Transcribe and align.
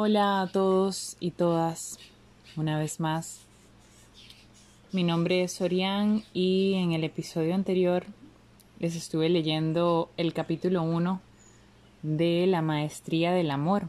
Hola 0.00 0.42
a 0.42 0.46
todos 0.46 1.16
y 1.18 1.32
todas, 1.32 1.98
una 2.54 2.78
vez 2.78 3.00
más. 3.00 3.40
Mi 4.92 5.02
nombre 5.02 5.42
es 5.42 5.60
Orián 5.60 6.22
y 6.32 6.74
en 6.74 6.92
el 6.92 7.02
episodio 7.02 7.52
anterior 7.52 8.04
les 8.78 8.94
estuve 8.94 9.28
leyendo 9.28 10.08
el 10.16 10.34
capítulo 10.34 10.84
1 10.84 11.20
de 12.02 12.46
La 12.46 12.62
Maestría 12.62 13.32
del 13.32 13.50
Amor 13.50 13.88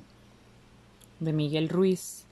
de 1.20 1.32
Miguel 1.32 1.70
Ruiz. 1.70 2.26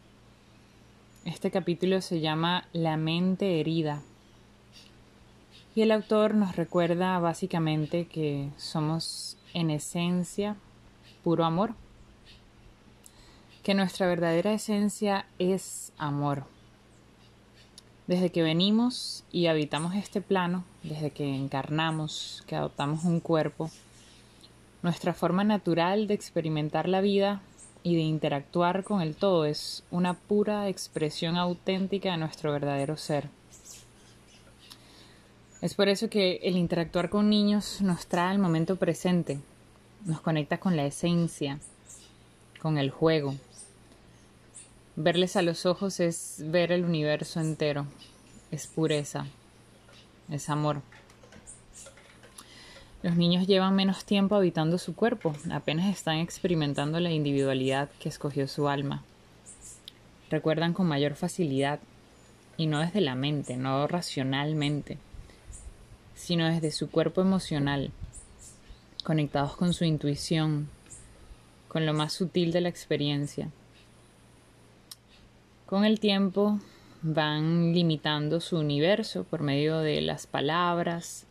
Este 1.23 1.52
capítulo 1.52 2.02
se 2.02 2.20
llama 2.20 2.68
La 2.73 2.98
mente 2.98 3.59
herida 3.59 4.02
y 5.75 5.84
el 5.84 5.91
autor 5.91 6.34
nos 6.34 6.55
recuerda 6.55 7.20
básicamente 7.20 8.08
que 8.08 8.50
somos 8.58 9.38
en 9.53 9.70
esencia 9.70 10.55
puro 11.23 11.45
amor 11.45 11.75
que 13.67 13.73
nuestra 13.73 14.07
verdadera 14.07 14.53
esencia 14.53 15.26
es 15.39 15.91
amor. 15.98 16.45
Desde 18.08 18.30
que 18.30 18.41
venimos 18.41 19.25
y 19.30 19.48
habitamos 19.48 19.94
este 19.94 20.21
plano, 20.21 20.63
desde 20.84 21.12
que 21.12 21.35
encarnamos, 21.35 22.45
que 22.48 22.55
adoptamos 22.55 23.03
un 23.03 23.20
cuerpo, 23.20 23.70
nuestra 24.84 25.13
forma 25.13 25.44
natural 25.44 26.08
de 26.08 26.13
experimentar 26.13 26.88
la 26.88 27.02
vida 27.02 27.41
y 27.84 27.95
de 27.95 28.03
interactuar 28.03 28.85
con 28.85 29.02
el 29.02 29.16
todo 29.16 29.44
es 29.44 29.84
una 29.91 30.13
pura 30.13 30.70
expresión 30.70 31.36
auténtica 31.36 32.11
de 32.11 32.20
nuestro 32.20 32.53
verdadero 32.53 32.95
ser. 32.95 33.27
Es 35.61 35.73
por 35.73 35.89
eso 35.89 36.09
que 36.09 36.39
el 36.41 36.55
interactuar 36.55 37.09
con 37.09 37.30
niños 37.30 37.81
nos 37.81 38.08
trae 38.08 38.31
al 38.31 38.39
momento 38.39 38.77
presente, 38.77 39.42
nos 40.05 40.22
conecta 40.22 40.58
con 40.58 40.77
la 40.77 40.86
esencia, 40.86 41.59
con 42.61 42.77
el 42.77 42.92
juego, 42.92 43.36
Verles 45.00 45.36
a 45.36 45.44
los 45.44 45.67
ojos 45.67 46.00
es 46.00 46.42
ver 46.44 46.72
el 46.72 46.84
universo 46.84 47.40
entero, 47.40 47.86
es 48.50 48.66
pureza, 48.66 49.28
es 50.28 50.50
amor. 50.50 50.81
Los 53.04 53.16
niños 53.16 53.45
llevan 53.45 53.76
menos 53.76 54.06
tiempo 54.06 54.34
habitando 54.34 54.80
su 54.80 54.95
cuerpo, 54.95 55.36
apenas 55.52 55.95
están 55.95 56.17
experimentando 56.17 57.00
la 57.00 57.12
individualidad 57.12 57.89
que 58.00 58.09
escogió 58.09 58.48
su 58.48 58.70
alma. 58.70 59.04
Recuerdan 60.31 60.73
con 60.73 60.88
mayor 60.88 61.14
facilidad, 61.14 61.80
y 62.58 62.66
no 62.66 62.80
desde 62.80 63.02
la 63.02 63.14
mente, 63.14 63.56
no 63.56 63.86
racionalmente, 63.86 64.98
sino 66.16 66.48
desde 66.48 66.72
su 66.72 66.89
cuerpo 66.89 67.22
emocional, 67.22 67.92
conectados 69.04 69.56
con 69.58 69.76
su 69.76 69.86
intuición, 69.86 70.70
con 71.67 71.86
lo 71.86 71.94
más 71.94 72.14
sutil 72.14 72.52
de 72.52 72.61
la 72.61 72.70
experiencia. 72.70 73.52
Con 75.68 75.84
el 75.84 76.00
tiempo 76.00 76.62
van 77.02 77.73
limitando 77.73 78.40
su 78.40 78.58
universo 78.58 79.26
por 79.26 79.44
medio 79.44 79.80
de 79.80 80.00
las 80.00 80.26
palabras, 80.26 81.28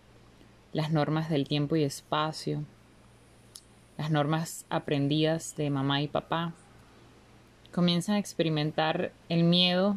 las 0.75 0.92
normas 0.92 1.31
del 1.31 1.48
tiempo 1.48 1.75
y 1.75 1.84
espacio, 1.84 2.62
las 3.97 4.11
normas 4.11 4.67
aprendidas 4.69 5.57
de 5.57 5.70
mamá 5.70 6.03
y 6.03 6.09
papá. 6.09 6.53
Comienzan 7.73 8.17
a 8.17 8.19
experimentar 8.19 9.11
el 9.31 9.42
miedo 9.42 9.97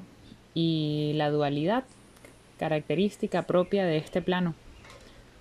y 0.53 1.11
la 1.15 1.31
dualidad, 1.31 1.83
característica 2.59 3.41
propia 3.41 3.83
de 3.83 3.97
este 3.97 4.21
plano, 4.21 4.55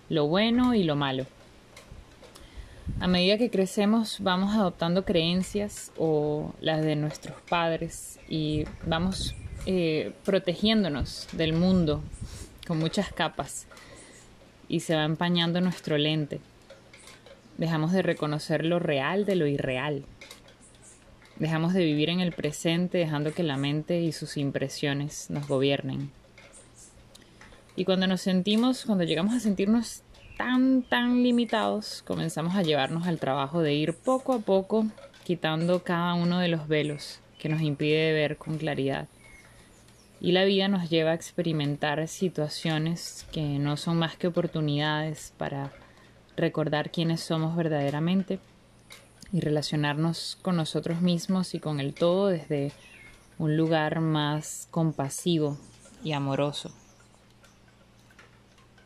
lo 0.08 0.26
bueno 0.26 0.74
y 0.74 0.82
lo 0.82 0.96
malo. 0.96 1.24
A 3.00 3.06
medida 3.06 3.38
que 3.38 3.48
crecemos 3.48 4.18
vamos 4.20 4.56
adoptando 4.56 5.04
creencias 5.04 5.92
o 5.96 6.52
las 6.60 6.82
de 6.82 6.96
nuestros 6.96 7.40
padres 7.42 8.18
y 8.28 8.64
vamos 8.86 9.36
eh, 9.66 10.12
protegiéndonos 10.24 11.28
del 11.32 11.52
mundo 11.52 12.02
con 12.66 12.78
muchas 12.78 13.12
capas 13.12 13.68
y 14.68 14.80
se 14.80 14.96
va 14.96 15.04
empañando 15.04 15.60
nuestro 15.60 15.96
lente. 15.96 16.40
Dejamos 17.56 17.92
de 17.92 18.02
reconocer 18.02 18.64
lo 18.64 18.80
real 18.80 19.24
de 19.24 19.36
lo 19.36 19.46
irreal. 19.46 20.04
Dejamos 21.36 21.74
de 21.74 21.84
vivir 21.84 22.10
en 22.10 22.18
el 22.18 22.32
presente 22.32 22.98
dejando 22.98 23.32
que 23.32 23.44
la 23.44 23.56
mente 23.56 24.00
y 24.00 24.10
sus 24.10 24.36
impresiones 24.36 25.30
nos 25.30 25.46
gobiernen. 25.46 26.10
Y 27.76 27.84
cuando 27.84 28.08
nos 28.08 28.22
sentimos, 28.22 28.84
cuando 28.84 29.04
llegamos 29.04 29.34
a 29.34 29.40
sentirnos 29.40 30.02
tan, 30.38 30.82
tan 30.82 31.22
limitados, 31.22 32.02
comenzamos 32.06 32.54
a 32.54 32.62
llevarnos 32.62 33.06
al 33.06 33.18
trabajo 33.18 33.60
de 33.60 33.74
ir 33.74 33.92
poco 33.92 34.32
a 34.32 34.38
poco 34.38 34.86
quitando 35.24 35.82
cada 35.82 36.14
uno 36.14 36.38
de 36.38 36.48
los 36.48 36.68
velos 36.68 37.20
que 37.38 37.50
nos 37.50 37.60
impide 37.60 38.12
ver 38.12 38.38
con 38.38 38.56
claridad. 38.56 39.08
Y 40.20 40.32
la 40.32 40.44
vida 40.44 40.68
nos 40.68 40.88
lleva 40.88 41.10
a 41.10 41.14
experimentar 41.14 42.06
situaciones 42.08 43.26
que 43.32 43.42
no 43.58 43.76
son 43.76 43.98
más 43.98 44.16
que 44.16 44.28
oportunidades 44.28 45.34
para 45.36 45.72
recordar 46.36 46.90
quiénes 46.90 47.20
somos 47.20 47.56
verdaderamente 47.56 48.38
y 49.32 49.40
relacionarnos 49.40 50.38
con 50.40 50.56
nosotros 50.56 51.02
mismos 51.02 51.54
y 51.54 51.60
con 51.60 51.80
el 51.80 51.94
todo 51.94 52.28
desde 52.28 52.72
un 53.38 53.56
lugar 53.56 54.00
más 54.00 54.68
compasivo 54.70 55.58
y 56.02 56.12
amoroso. 56.12 56.72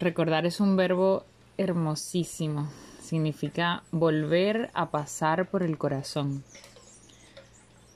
Recordar 0.01 0.47
es 0.47 0.59
un 0.59 0.77
verbo 0.77 1.25
hermosísimo. 1.62 2.69
Significa 3.00 3.83
volver 3.91 4.71
a 4.75 4.91
pasar 4.91 5.50
por 5.50 5.62
el 5.62 5.78
corazón. 5.78 6.45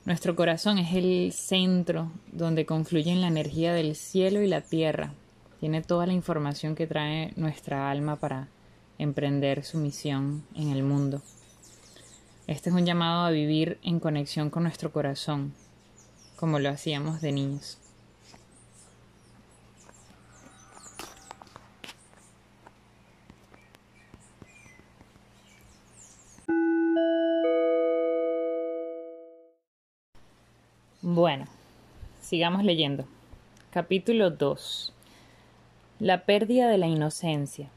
Nuestro 0.05 0.35
corazón 0.35 0.77
es 0.77 0.93
el 0.95 1.33
centro 1.33 2.11
donde 2.31 2.65
confluyen 2.65 3.21
la 3.21 3.27
energía 3.27 3.73
del 3.73 3.95
cielo 3.95 4.41
y 4.41 4.47
la 4.47 4.61
tierra. 4.61 5.13
Tiene 5.59 5.81
toda 5.81 6.05
la 6.05 6.13
información 6.13 6.75
que 6.75 6.87
trae 6.87 7.33
nuestra 7.35 7.91
alma 7.91 8.15
para 8.15 8.47
emprender 8.97 9.63
su 9.63 9.77
misión 9.77 10.43
en 10.55 10.69
el 10.69 10.83
mundo. 10.83 11.21
Este 12.47 12.69
es 12.69 12.75
un 12.75 12.85
llamado 12.85 13.25
a 13.25 13.31
vivir 13.31 13.79
en 13.83 13.99
conexión 13.99 14.49
con 14.49 14.63
nuestro 14.63 14.93
corazón, 14.93 15.53
como 16.37 16.59
lo 16.59 16.69
hacíamos 16.69 17.19
de 17.19 17.33
niños. 17.33 17.77
Bueno, 31.17 31.45
sigamos 32.21 32.63
leyendo. 32.63 33.07
Capítulo 33.71 34.29
2. 34.29 34.93
La 35.97 36.25
pérdida 36.25 36.69
de 36.69 36.77
la 36.77 36.85
inocencia. 36.85 37.69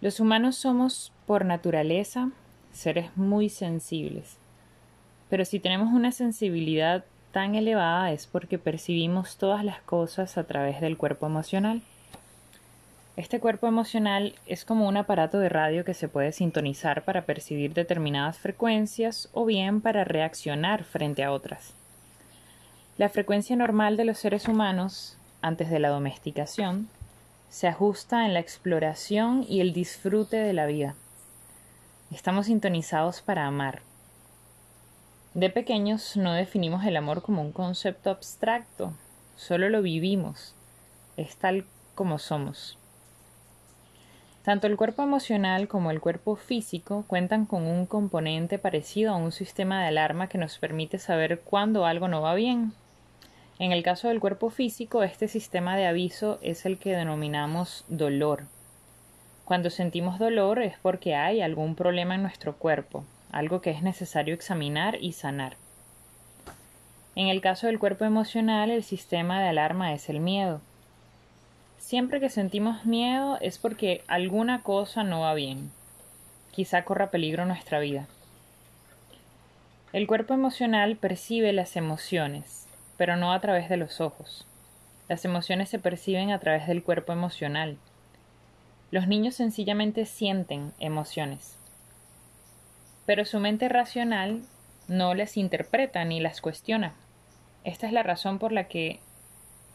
Los 0.00 0.18
humanos 0.18 0.56
somos, 0.56 1.12
por 1.26 1.44
naturaleza, 1.44 2.30
seres 2.72 3.14
muy 3.14 3.50
sensibles. 3.50 4.38
Pero 5.28 5.44
si 5.44 5.60
tenemos 5.60 5.92
una 5.92 6.12
sensibilidad 6.12 7.04
tan 7.30 7.54
elevada 7.54 8.10
es 8.10 8.26
porque 8.26 8.56
percibimos 8.56 9.36
todas 9.36 9.62
las 9.62 9.82
cosas 9.82 10.38
a 10.38 10.44
través 10.44 10.80
del 10.80 10.96
cuerpo 10.96 11.26
emocional. 11.26 11.82
Este 13.16 13.40
cuerpo 13.40 13.66
emocional 13.66 14.34
es 14.44 14.66
como 14.66 14.86
un 14.86 14.98
aparato 14.98 15.38
de 15.38 15.48
radio 15.48 15.86
que 15.86 15.94
se 15.94 16.06
puede 16.06 16.32
sintonizar 16.32 17.02
para 17.02 17.22
percibir 17.24 17.72
determinadas 17.72 18.38
frecuencias 18.38 19.30
o 19.32 19.46
bien 19.46 19.80
para 19.80 20.04
reaccionar 20.04 20.84
frente 20.84 21.24
a 21.24 21.32
otras. 21.32 21.72
La 22.98 23.08
frecuencia 23.08 23.56
normal 23.56 23.96
de 23.96 24.04
los 24.04 24.18
seres 24.18 24.48
humanos, 24.48 25.16
antes 25.40 25.70
de 25.70 25.78
la 25.78 25.88
domesticación, 25.88 26.90
se 27.48 27.68
ajusta 27.68 28.26
en 28.26 28.34
la 28.34 28.40
exploración 28.40 29.46
y 29.48 29.62
el 29.62 29.72
disfrute 29.72 30.36
de 30.36 30.52
la 30.52 30.66
vida. 30.66 30.94
Estamos 32.10 32.46
sintonizados 32.46 33.22
para 33.22 33.46
amar. 33.46 33.80
De 35.32 35.48
pequeños 35.48 36.18
no 36.18 36.34
definimos 36.34 36.84
el 36.84 36.98
amor 36.98 37.22
como 37.22 37.40
un 37.40 37.52
concepto 37.52 38.10
abstracto, 38.10 38.92
solo 39.36 39.70
lo 39.70 39.80
vivimos, 39.80 40.54
es 41.16 41.36
tal 41.36 41.64
como 41.94 42.18
somos. 42.18 42.78
Tanto 44.46 44.68
el 44.68 44.76
cuerpo 44.76 45.02
emocional 45.02 45.66
como 45.66 45.90
el 45.90 46.00
cuerpo 46.00 46.36
físico 46.36 47.04
cuentan 47.08 47.46
con 47.46 47.66
un 47.66 47.84
componente 47.84 48.60
parecido 48.60 49.12
a 49.12 49.16
un 49.16 49.32
sistema 49.32 49.80
de 49.80 49.88
alarma 49.88 50.28
que 50.28 50.38
nos 50.38 50.58
permite 50.58 51.00
saber 51.00 51.40
cuándo 51.40 51.84
algo 51.84 52.06
no 52.06 52.22
va 52.22 52.36
bien. 52.36 52.72
En 53.58 53.72
el 53.72 53.82
caso 53.82 54.06
del 54.06 54.20
cuerpo 54.20 54.50
físico, 54.50 55.02
este 55.02 55.26
sistema 55.26 55.76
de 55.76 55.88
aviso 55.88 56.38
es 56.42 56.64
el 56.64 56.78
que 56.78 56.94
denominamos 56.94 57.84
dolor. 57.88 58.44
Cuando 59.44 59.68
sentimos 59.68 60.20
dolor 60.20 60.62
es 60.62 60.78
porque 60.78 61.16
hay 61.16 61.40
algún 61.40 61.74
problema 61.74 62.14
en 62.14 62.22
nuestro 62.22 62.54
cuerpo, 62.54 63.04
algo 63.32 63.60
que 63.60 63.70
es 63.70 63.82
necesario 63.82 64.32
examinar 64.32 64.96
y 65.00 65.10
sanar. 65.10 65.56
En 67.16 67.26
el 67.26 67.40
caso 67.40 67.66
del 67.66 67.80
cuerpo 67.80 68.04
emocional, 68.04 68.70
el 68.70 68.84
sistema 68.84 69.42
de 69.42 69.48
alarma 69.48 69.92
es 69.92 70.08
el 70.08 70.20
miedo. 70.20 70.60
Siempre 71.86 72.18
que 72.18 72.30
sentimos 72.30 72.84
miedo 72.84 73.38
es 73.40 73.58
porque 73.58 74.02
alguna 74.08 74.64
cosa 74.64 75.04
no 75.04 75.20
va 75.20 75.34
bien. 75.34 75.70
Quizá 76.50 76.82
corra 76.84 77.10
peligro 77.12 77.46
nuestra 77.46 77.78
vida. 77.78 78.08
El 79.92 80.08
cuerpo 80.08 80.34
emocional 80.34 80.96
percibe 80.96 81.52
las 81.52 81.76
emociones, 81.76 82.66
pero 82.96 83.16
no 83.16 83.32
a 83.32 83.38
través 83.38 83.68
de 83.68 83.76
los 83.76 84.00
ojos. 84.00 84.48
Las 85.08 85.24
emociones 85.24 85.68
se 85.68 85.78
perciben 85.78 86.32
a 86.32 86.40
través 86.40 86.66
del 86.66 86.82
cuerpo 86.82 87.12
emocional. 87.12 87.76
Los 88.90 89.06
niños 89.06 89.36
sencillamente 89.36 90.06
sienten 90.06 90.72
emociones, 90.80 91.56
pero 93.06 93.24
su 93.24 93.38
mente 93.38 93.68
racional 93.68 94.42
no 94.88 95.14
las 95.14 95.36
interpreta 95.36 96.04
ni 96.04 96.18
las 96.18 96.40
cuestiona. 96.40 96.94
Esta 97.62 97.86
es 97.86 97.92
la 97.92 98.02
razón 98.02 98.40
por 98.40 98.50
la 98.50 98.66
que 98.66 98.98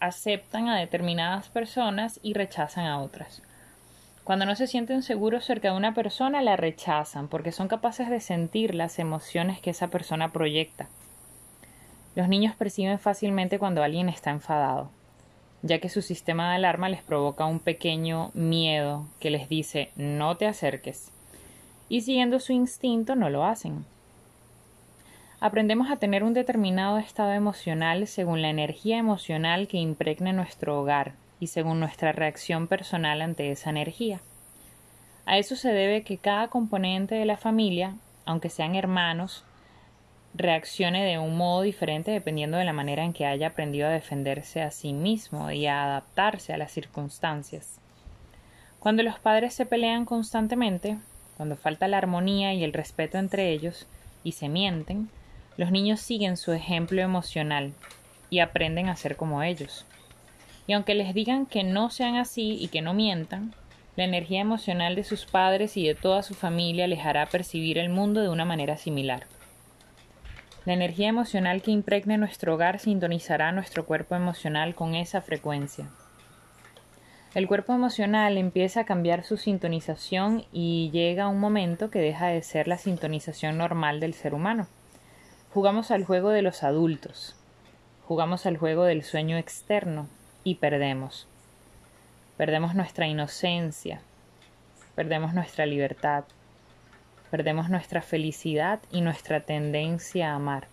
aceptan 0.01 0.67
a 0.67 0.77
determinadas 0.77 1.47
personas 1.47 2.19
y 2.21 2.33
rechazan 2.33 2.85
a 2.85 2.99
otras. 2.99 3.41
Cuando 4.23 4.45
no 4.45 4.55
se 4.55 4.67
sienten 4.67 5.03
seguros 5.03 5.45
cerca 5.45 5.71
de 5.71 5.77
una 5.77 5.93
persona, 5.93 6.41
la 6.41 6.57
rechazan 6.57 7.27
porque 7.27 7.51
son 7.51 7.67
capaces 7.67 8.09
de 8.09 8.19
sentir 8.19 8.75
las 8.75 8.99
emociones 8.99 9.59
que 9.61 9.69
esa 9.69 9.87
persona 9.87 10.31
proyecta. 10.31 10.89
Los 12.15 12.27
niños 12.27 12.55
perciben 12.55 12.99
fácilmente 12.99 13.57
cuando 13.57 13.83
alguien 13.83 14.09
está 14.09 14.31
enfadado, 14.31 14.89
ya 15.61 15.79
que 15.79 15.89
su 15.89 16.01
sistema 16.01 16.49
de 16.49 16.55
alarma 16.55 16.89
les 16.89 17.01
provoca 17.03 17.45
un 17.45 17.59
pequeño 17.59 18.31
miedo 18.33 19.07
que 19.19 19.29
les 19.29 19.47
dice 19.47 19.91
no 19.95 20.35
te 20.35 20.45
acerques, 20.45 21.11
y 21.89 22.01
siguiendo 22.01 22.39
su 22.39 22.53
instinto 22.53 23.15
no 23.15 23.29
lo 23.29 23.45
hacen. 23.45 23.85
Aprendemos 25.43 25.89
a 25.89 25.95
tener 25.95 26.23
un 26.23 26.35
determinado 26.35 26.99
estado 26.99 27.31
emocional 27.31 28.05
según 28.05 28.43
la 28.43 28.51
energía 28.51 28.99
emocional 28.99 29.67
que 29.67 29.77
impregne 29.77 30.33
nuestro 30.33 30.79
hogar 30.79 31.13
y 31.39 31.47
según 31.47 31.79
nuestra 31.79 32.11
reacción 32.11 32.67
personal 32.67 33.23
ante 33.23 33.49
esa 33.49 33.71
energía. 33.71 34.21
A 35.25 35.39
eso 35.39 35.55
se 35.55 35.73
debe 35.73 36.03
que 36.03 36.19
cada 36.19 36.49
componente 36.49 37.15
de 37.15 37.25
la 37.25 37.37
familia, 37.37 37.95
aunque 38.23 38.51
sean 38.51 38.75
hermanos, 38.75 39.43
reaccione 40.35 41.03
de 41.03 41.17
un 41.17 41.35
modo 41.35 41.63
diferente 41.63 42.11
dependiendo 42.11 42.57
de 42.57 42.65
la 42.65 42.73
manera 42.73 43.03
en 43.03 43.11
que 43.11 43.25
haya 43.25 43.47
aprendido 43.47 43.87
a 43.87 43.91
defenderse 43.91 44.61
a 44.61 44.69
sí 44.69 44.93
mismo 44.93 45.49
y 45.49 45.65
a 45.65 45.85
adaptarse 45.85 46.53
a 46.53 46.57
las 46.59 46.71
circunstancias. 46.71 47.79
Cuando 48.79 49.01
los 49.01 49.17
padres 49.17 49.55
se 49.55 49.65
pelean 49.65 50.05
constantemente, 50.05 50.99
cuando 51.35 51.55
falta 51.55 51.87
la 51.87 51.97
armonía 51.97 52.53
y 52.53 52.63
el 52.63 52.73
respeto 52.73 53.17
entre 53.17 53.49
ellos, 53.49 53.87
y 54.23 54.33
se 54.33 54.47
mienten, 54.47 55.09
los 55.57 55.71
niños 55.71 55.99
siguen 55.99 56.37
su 56.37 56.53
ejemplo 56.53 57.01
emocional 57.01 57.73
y 58.29 58.39
aprenden 58.39 58.89
a 58.89 58.95
ser 58.95 59.15
como 59.17 59.43
ellos. 59.43 59.85
Y 60.67 60.73
aunque 60.73 60.95
les 60.95 61.13
digan 61.13 61.45
que 61.45 61.63
no 61.63 61.89
sean 61.89 62.15
así 62.15 62.57
y 62.59 62.69
que 62.69 62.81
no 62.81 62.93
mientan, 62.93 63.53
la 63.95 64.05
energía 64.05 64.39
emocional 64.39 64.95
de 64.95 65.03
sus 65.03 65.25
padres 65.25 65.75
y 65.75 65.85
de 65.85 65.95
toda 65.95 66.23
su 66.23 66.33
familia 66.33 66.87
les 66.87 67.05
hará 67.05 67.25
percibir 67.25 67.77
el 67.77 67.89
mundo 67.89 68.21
de 68.21 68.29
una 68.29 68.45
manera 68.45 68.77
similar. 68.77 69.25
La 70.63 70.73
energía 70.73 71.09
emocional 71.09 71.61
que 71.61 71.71
impregne 71.71 72.17
nuestro 72.17 72.53
hogar 72.53 72.79
sintonizará 72.79 73.51
nuestro 73.51 73.85
cuerpo 73.85 74.15
emocional 74.15 74.75
con 74.75 74.95
esa 74.95 75.21
frecuencia. 75.21 75.89
El 77.33 77.47
cuerpo 77.47 77.73
emocional 77.73 78.37
empieza 78.37 78.81
a 78.81 78.85
cambiar 78.85 79.23
su 79.23 79.37
sintonización 79.37 80.45
y 80.51 80.89
llega 80.91 81.27
un 81.27 81.39
momento 81.39 81.89
que 81.89 81.99
deja 81.99 82.27
de 82.27 82.41
ser 82.43 82.67
la 82.67 82.77
sintonización 82.77 83.57
normal 83.57 83.99
del 83.99 84.13
ser 84.13 84.33
humano. 84.33 84.67
Jugamos 85.53 85.91
al 85.91 86.05
juego 86.05 86.29
de 86.29 86.41
los 86.41 86.63
adultos, 86.63 87.35
jugamos 88.07 88.45
al 88.45 88.55
juego 88.55 88.85
del 88.85 89.03
sueño 89.03 89.35
externo 89.35 90.07
y 90.45 90.55
perdemos. 90.55 91.27
Perdemos 92.37 92.73
nuestra 92.73 93.07
inocencia, 93.07 93.99
perdemos 94.95 95.33
nuestra 95.33 95.65
libertad, 95.65 96.23
perdemos 97.31 97.69
nuestra 97.69 98.01
felicidad 98.01 98.79
y 98.93 99.01
nuestra 99.01 99.41
tendencia 99.41 100.31
a 100.31 100.35
amar. 100.35 100.67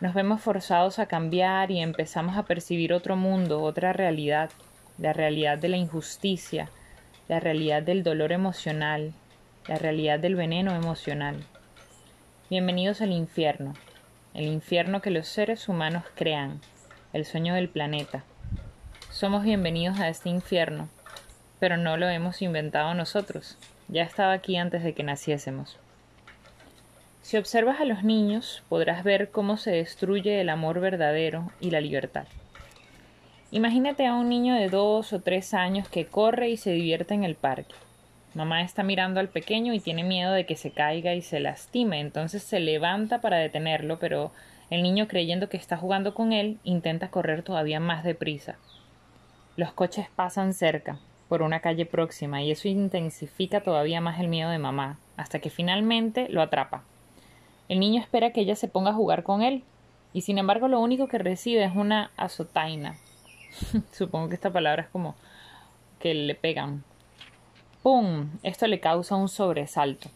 Nos 0.00 0.12
vemos 0.12 0.42
forzados 0.42 0.98
a 0.98 1.06
cambiar 1.06 1.70
y 1.70 1.80
empezamos 1.80 2.36
a 2.36 2.42
percibir 2.42 2.92
otro 2.92 3.16
mundo, 3.16 3.62
otra 3.62 3.94
realidad, 3.94 4.50
la 4.98 5.14
realidad 5.14 5.56
de 5.56 5.68
la 5.68 5.78
injusticia, 5.78 6.68
la 7.28 7.40
realidad 7.40 7.82
del 7.82 8.02
dolor 8.02 8.30
emocional, 8.30 9.14
la 9.66 9.78
realidad 9.78 10.18
del 10.18 10.34
veneno 10.34 10.74
emocional. 10.74 11.46
Bienvenidos 12.50 13.02
al 13.02 13.12
infierno, 13.12 13.74
el 14.32 14.46
infierno 14.46 15.02
que 15.02 15.10
los 15.10 15.28
seres 15.28 15.68
humanos 15.68 16.04
crean, 16.14 16.62
el 17.12 17.26
sueño 17.26 17.52
del 17.54 17.68
planeta. 17.68 18.24
Somos 19.10 19.44
bienvenidos 19.44 20.00
a 20.00 20.08
este 20.08 20.30
infierno, 20.30 20.88
pero 21.58 21.76
no 21.76 21.98
lo 21.98 22.08
hemos 22.08 22.40
inventado 22.40 22.94
nosotros, 22.94 23.58
ya 23.88 24.02
estaba 24.02 24.32
aquí 24.32 24.56
antes 24.56 24.82
de 24.82 24.94
que 24.94 25.02
naciésemos. 25.02 25.76
Si 27.20 27.36
observas 27.36 27.82
a 27.82 27.84
los 27.84 28.02
niños, 28.02 28.62
podrás 28.70 29.04
ver 29.04 29.30
cómo 29.30 29.58
se 29.58 29.72
destruye 29.72 30.40
el 30.40 30.48
amor 30.48 30.80
verdadero 30.80 31.52
y 31.60 31.70
la 31.70 31.82
libertad. 31.82 32.26
Imagínate 33.50 34.06
a 34.06 34.14
un 34.14 34.30
niño 34.30 34.54
de 34.54 34.70
dos 34.70 35.12
o 35.12 35.20
tres 35.20 35.52
años 35.52 35.86
que 35.90 36.06
corre 36.06 36.48
y 36.48 36.56
se 36.56 36.70
divierte 36.70 37.12
en 37.12 37.24
el 37.24 37.34
parque. 37.34 37.74
Mamá 38.34 38.62
está 38.62 38.82
mirando 38.82 39.20
al 39.20 39.28
pequeño 39.28 39.72
y 39.72 39.80
tiene 39.80 40.04
miedo 40.04 40.32
de 40.32 40.44
que 40.44 40.56
se 40.56 40.70
caiga 40.70 41.14
y 41.14 41.22
se 41.22 41.40
lastime, 41.40 42.00
entonces 42.00 42.42
se 42.42 42.60
levanta 42.60 43.20
para 43.20 43.38
detenerlo, 43.38 43.98
pero 43.98 44.32
el 44.70 44.82
niño 44.82 45.08
creyendo 45.08 45.48
que 45.48 45.56
está 45.56 45.76
jugando 45.78 46.14
con 46.14 46.32
él 46.32 46.58
intenta 46.62 47.08
correr 47.08 47.42
todavía 47.42 47.80
más 47.80 48.04
deprisa. 48.04 48.56
Los 49.56 49.72
coches 49.72 50.08
pasan 50.14 50.52
cerca, 50.52 50.98
por 51.28 51.42
una 51.42 51.60
calle 51.60 51.86
próxima, 51.86 52.42
y 52.42 52.50
eso 52.50 52.68
intensifica 52.68 53.62
todavía 53.62 54.00
más 54.00 54.20
el 54.20 54.28
miedo 54.28 54.50
de 54.50 54.58
mamá, 54.58 54.98
hasta 55.16 55.38
que 55.38 55.50
finalmente 55.50 56.28
lo 56.28 56.42
atrapa. 56.42 56.84
El 57.68 57.80
niño 57.80 58.00
espera 58.00 58.32
que 58.32 58.42
ella 58.42 58.56
se 58.56 58.68
ponga 58.68 58.90
a 58.90 58.94
jugar 58.94 59.22
con 59.22 59.42
él, 59.42 59.64
y 60.12 60.20
sin 60.20 60.38
embargo 60.38 60.68
lo 60.68 60.80
único 60.80 61.08
que 61.08 61.18
recibe 61.18 61.64
es 61.64 61.74
una 61.74 62.10
azotaina. 62.16 62.96
Supongo 63.92 64.28
que 64.28 64.34
esta 64.34 64.52
palabra 64.52 64.82
es 64.82 64.88
como 64.88 65.16
que 65.98 66.14
le 66.14 66.34
pegan, 66.34 66.84
¡Pum! 67.82 68.30
Esto 68.42 68.66
le 68.66 68.80
causa 68.80 69.14
un 69.14 69.28
sobresalto. 69.28 70.08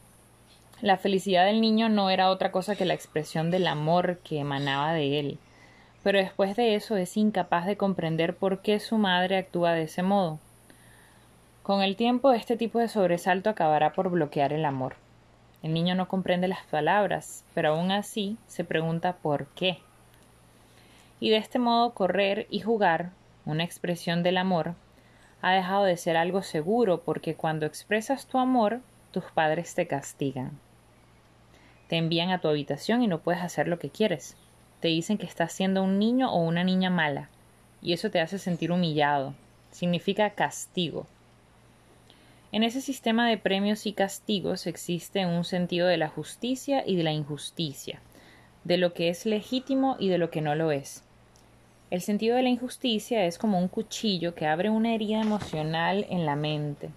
La 0.81 0.97
felicidad 0.97 1.47
del 1.47 1.61
niño 1.61 1.89
no 1.89 2.11
era 2.11 2.31
otra 2.31 2.51
cosa 2.51 2.75
que 2.75 2.85
la 2.85 2.95
expresión 2.95 3.53
del 3.53 3.69
amor 3.69 4.19
que 4.25 4.41
emanaba 4.41 4.93
de 4.93 5.21
él, 5.21 5.39
pero 6.03 6.19
después 6.19 6.57
de 6.57 6.75
eso 6.75 6.97
es 6.97 7.17
incapaz 7.17 7.67
de 7.67 7.77
comprender 7.77 8.35
por 8.35 8.63
qué 8.63 8.81
su 8.81 8.99
madre 8.99 9.37
actúa 9.37 9.75
de 9.75 9.85
ese 9.85 10.03
modo. 10.03 10.41
Con 11.63 11.83
el 11.83 11.95
tiempo 11.95 12.33
este 12.33 12.57
tipo 12.57 12.81
de 12.81 12.89
sobresalto 12.89 13.49
acabará 13.49 13.93
por 13.93 14.11
bloquear 14.11 14.53
el 14.53 14.65
amor. 14.65 14.97
El 15.63 15.73
niño 15.73 15.95
no 15.95 16.09
comprende 16.09 16.49
las 16.49 16.65
palabras, 16.67 17.45
pero 17.55 17.75
aún 17.75 17.93
así 17.93 18.37
se 18.49 18.65
pregunta 18.65 19.13
por 19.23 19.47
qué. 19.55 19.79
Y 21.21 21.31
de 21.31 21.37
este 21.37 21.61
modo 21.61 21.95
correr 21.95 22.49
y 22.51 22.59
jugar, 22.59 23.11
una 23.47 23.63
expresión 23.63 24.25
del 24.25 24.39
amor, 24.39 24.75
ha 25.43 25.53
dejado 25.53 25.85
de 25.85 25.97
ser 25.97 26.17
algo 26.17 26.43
seguro 26.43 27.03
porque 27.03 27.35
cuando 27.35 27.67
expresas 27.67 28.27
tu 28.27 28.39
amor, 28.39 28.81
tus 29.11 29.25
padres 29.25 29.75
te 29.75 29.89
castigan. 29.89 30.59
Te 31.89 31.97
envían 31.97 32.31
a 32.31 32.41
tu 32.41 32.49
habitación 32.49 33.03
y 33.03 33.09
no 33.09 33.19
puedes 33.19 33.43
hacer 33.43 33.67
lo 33.67 33.81
que 33.81 33.91
quieres. 33.91 34.37
Te 34.81 34.89
dicen 34.89 35.19
que 35.19 35.27
estás 35.27 35.53
siendo 35.53 35.83
un 35.83 35.99
niño 35.99 36.33
o 36.33 36.39
una 36.39 36.63
niña 36.63 36.91
mala, 36.91 37.29
y 37.83 37.93
eso 37.93 38.11
te 38.11 38.21
hace 38.21 38.39
sentir 38.39 38.71
humillado. 38.71 39.35
Significa 39.73 40.31
castigo. 40.31 41.07
En 42.53 42.63
ese 42.63 42.81
sistema 42.81 43.29
de 43.29 43.37
premios 43.37 43.87
y 43.87 43.95
castigos 43.95 44.67
existe 44.67 45.27
un 45.27 45.45
sentido 45.45 45.89
de 45.89 45.97
la 45.97 46.09
justicia 46.09 46.85
y 46.87 46.97
de 46.97 47.03
la 47.03 47.13
injusticia, 47.13 48.01
de 48.63 48.77
lo 48.77 48.95
que 48.95 49.09
es 49.09 49.27
legítimo 49.27 49.97
y 49.99 50.09
de 50.09 50.19
lo 50.19 50.31
que 50.31 50.41
no 50.41 50.55
lo 50.55 50.71
es. 50.71 51.03
El 51.93 52.01
sentido 52.01 52.37
de 52.37 52.43
la 52.43 52.49
injusticia 52.49 53.27
es 53.27 53.37
como 53.37 53.59
un 53.59 53.69
cuchillo 53.69 54.35
que 54.35 54.47
abre 54.47 54.71
una 54.71 54.95
herida 54.95 55.21
emocional 55.21 56.07
en 56.09 56.25
la 56.25 56.37
mente. 56.37 56.89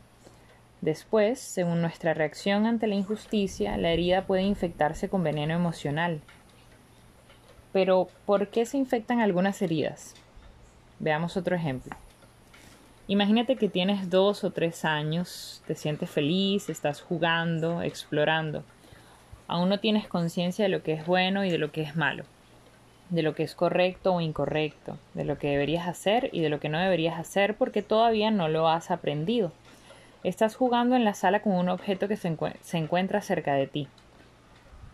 Después, 0.80 1.38
según 1.38 1.82
nuestra 1.82 2.14
reacción 2.14 2.66
ante 2.66 2.88
la 2.88 2.96
injusticia, 2.96 3.76
la 3.76 3.90
herida 3.90 4.26
puede 4.26 4.44
infectarse 4.44 5.10
con 5.10 5.22
veneno 5.22 5.54
emocional. 5.54 6.22
Pero, 7.74 8.08
¿por 8.26 8.48
qué 8.48 8.66
se 8.66 8.78
infectan 8.78 9.20
algunas 9.20 9.62
heridas? 9.62 10.14
Veamos 11.00 11.36
otro 11.36 11.58
ejemplo. 11.58 11.94
Imagínate 13.10 13.58
que 13.58 13.68
tienes 13.68 14.10
dos 14.10 14.46
o 14.46 14.52
tres 14.52 14.86
años, 14.86 15.62
te 15.68 15.76
sientes 15.76 16.10
feliz, 16.10 16.70
estás 16.70 17.02
jugando, 17.02 17.82
explorando. 17.82 18.64
Aún 19.50 19.68
no 19.68 19.82
tienes 19.82 20.08
conciencia 20.08 20.64
de 20.64 20.70
lo 20.70 20.84
que 20.84 20.94
es 20.94 21.06
bueno 21.06 21.44
y 21.44 21.50
de 21.50 21.58
lo 21.58 21.74
que 21.74 21.82
es 21.82 21.98
malo 21.98 22.24
de 23.10 23.22
lo 23.22 23.36
que 23.36 23.44
es 23.44 23.56
correcto 23.56 24.14
o 24.14 24.22
incorrecto, 24.22 24.98
de 25.14 25.26
lo 25.26 25.38
que 25.38 25.50
deberías 25.50 25.88
hacer 25.88 26.30
y 26.32 26.42
de 26.42 26.50
lo 26.50 26.60
que 26.60 26.70
no 26.70 26.80
deberías 26.80 27.20
hacer 27.20 27.56
porque 27.56 27.82
todavía 27.82 28.32
no 28.32 28.48
lo 28.48 28.68
has 28.68 28.92
aprendido. 28.92 29.52
Estás 30.24 30.56
jugando 30.56 30.96
en 30.96 31.06
la 31.06 31.14
sala 31.14 31.42
con 31.42 31.54
un 31.54 31.70
objeto 31.70 32.08
que 32.08 32.18
se, 32.18 32.36
se 32.62 32.78
encuentra 32.78 33.22
cerca 33.22 33.54
de 33.54 33.68
ti. 33.68 33.88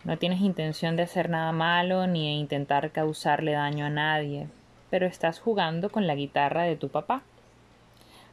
No 0.04 0.18
tienes 0.18 0.40
intención 0.40 0.96
de 0.96 1.04
hacer 1.04 1.30
nada 1.30 1.52
malo 1.52 2.06
ni 2.06 2.26
de 2.26 2.32
intentar 2.32 2.90
causarle 2.90 3.52
daño 3.52 3.86
a 3.86 3.90
nadie, 3.90 4.48
pero 4.90 5.06
estás 5.06 5.40
jugando 5.40 5.90
con 5.90 6.06
la 6.06 6.14
guitarra 6.14 6.64
de 6.64 6.76
tu 6.76 6.88
papá. 6.88 7.22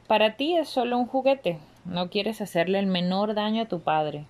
Para 0.08 0.36
ti 0.36 0.58
es 0.58 0.68
solo 0.68 0.98
un 0.98 1.06
juguete, 1.06 1.60
no 1.86 2.10
quieres 2.10 2.42
hacerle 2.42 2.80
el 2.80 2.88
menor 2.88 3.36
daño 3.36 3.62
a 3.62 3.68
tu 3.68 3.80
padre. 3.80 4.26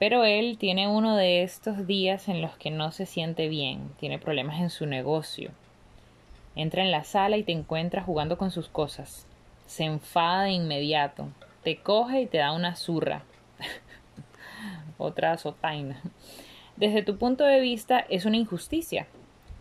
Pero 0.00 0.24
él 0.24 0.56
tiene 0.56 0.88
uno 0.88 1.14
de 1.14 1.42
estos 1.42 1.86
días 1.86 2.30
en 2.30 2.40
los 2.40 2.56
que 2.56 2.70
no 2.70 2.90
se 2.90 3.04
siente 3.04 3.50
bien, 3.50 3.92
tiene 4.00 4.18
problemas 4.18 4.58
en 4.58 4.70
su 4.70 4.86
negocio. 4.86 5.50
Entra 6.56 6.82
en 6.82 6.90
la 6.90 7.04
sala 7.04 7.36
y 7.36 7.42
te 7.42 7.52
encuentra 7.52 8.02
jugando 8.02 8.38
con 8.38 8.50
sus 8.50 8.70
cosas. 8.70 9.26
Se 9.66 9.84
enfada 9.84 10.44
de 10.44 10.52
inmediato, 10.52 11.28
te 11.62 11.76
coge 11.76 12.22
y 12.22 12.26
te 12.26 12.38
da 12.38 12.52
una 12.52 12.76
zurra. 12.76 13.24
Otra 14.96 15.36
sotaina. 15.36 16.00
Desde 16.76 17.02
tu 17.02 17.18
punto 17.18 17.44
de 17.44 17.60
vista 17.60 17.98
es 18.08 18.24
una 18.24 18.38
injusticia. 18.38 19.06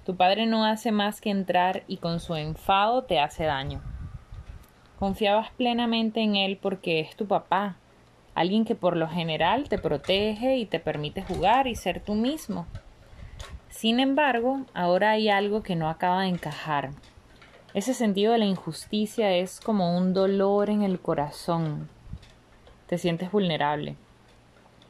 Tu 0.05 0.15
padre 0.15 0.45
no 0.45 0.63
hace 0.63 0.93
más 0.93 1.19
que 1.19 1.31
entrar 1.31 1.83
y 1.89 1.97
con 1.97 2.21
su 2.21 2.37
enfado 2.37 3.03
te 3.03 3.19
hace 3.19 3.43
daño. 3.43 3.81
Confiabas 4.99 5.51
plenamente 5.51 6.21
en 6.21 6.37
él 6.37 6.57
porque 6.61 7.01
es 7.01 7.17
tu 7.17 7.27
papá, 7.27 7.75
alguien 8.39 8.63
que 8.63 8.73
por 8.73 8.95
lo 8.95 9.09
general 9.09 9.67
te 9.67 9.77
protege 9.77 10.55
y 10.55 10.65
te 10.65 10.79
permite 10.79 11.21
jugar 11.21 11.67
y 11.67 11.75
ser 11.75 11.99
tú 11.99 12.13
mismo. 12.15 12.67
Sin 13.69 13.99
embargo, 13.99 14.61
ahora 14.73 15.11
hay 15.11 15.27
algo 15.27 15.61
que 15.61 15.75
no 15.75 15.89
acaba 15.89 16.21
de 16.21 16.29
encajar. 16.29 16.91
Ese 17.73 17.93
sentido 17.93 18.31
de 18.31 18.37
la 18.37 18.45
injusticia 18.45 19.35
es 19.35 19.59
como 19.59 19.97
un 19.97 20.13
dolor 20.13 20.69
en 20.69 20.83
el 20.83 21.01
corazón. 21.01 21.89
Te 22.87 22.97
sientes 22.97 23.29
vulnerable, 23.29 23.97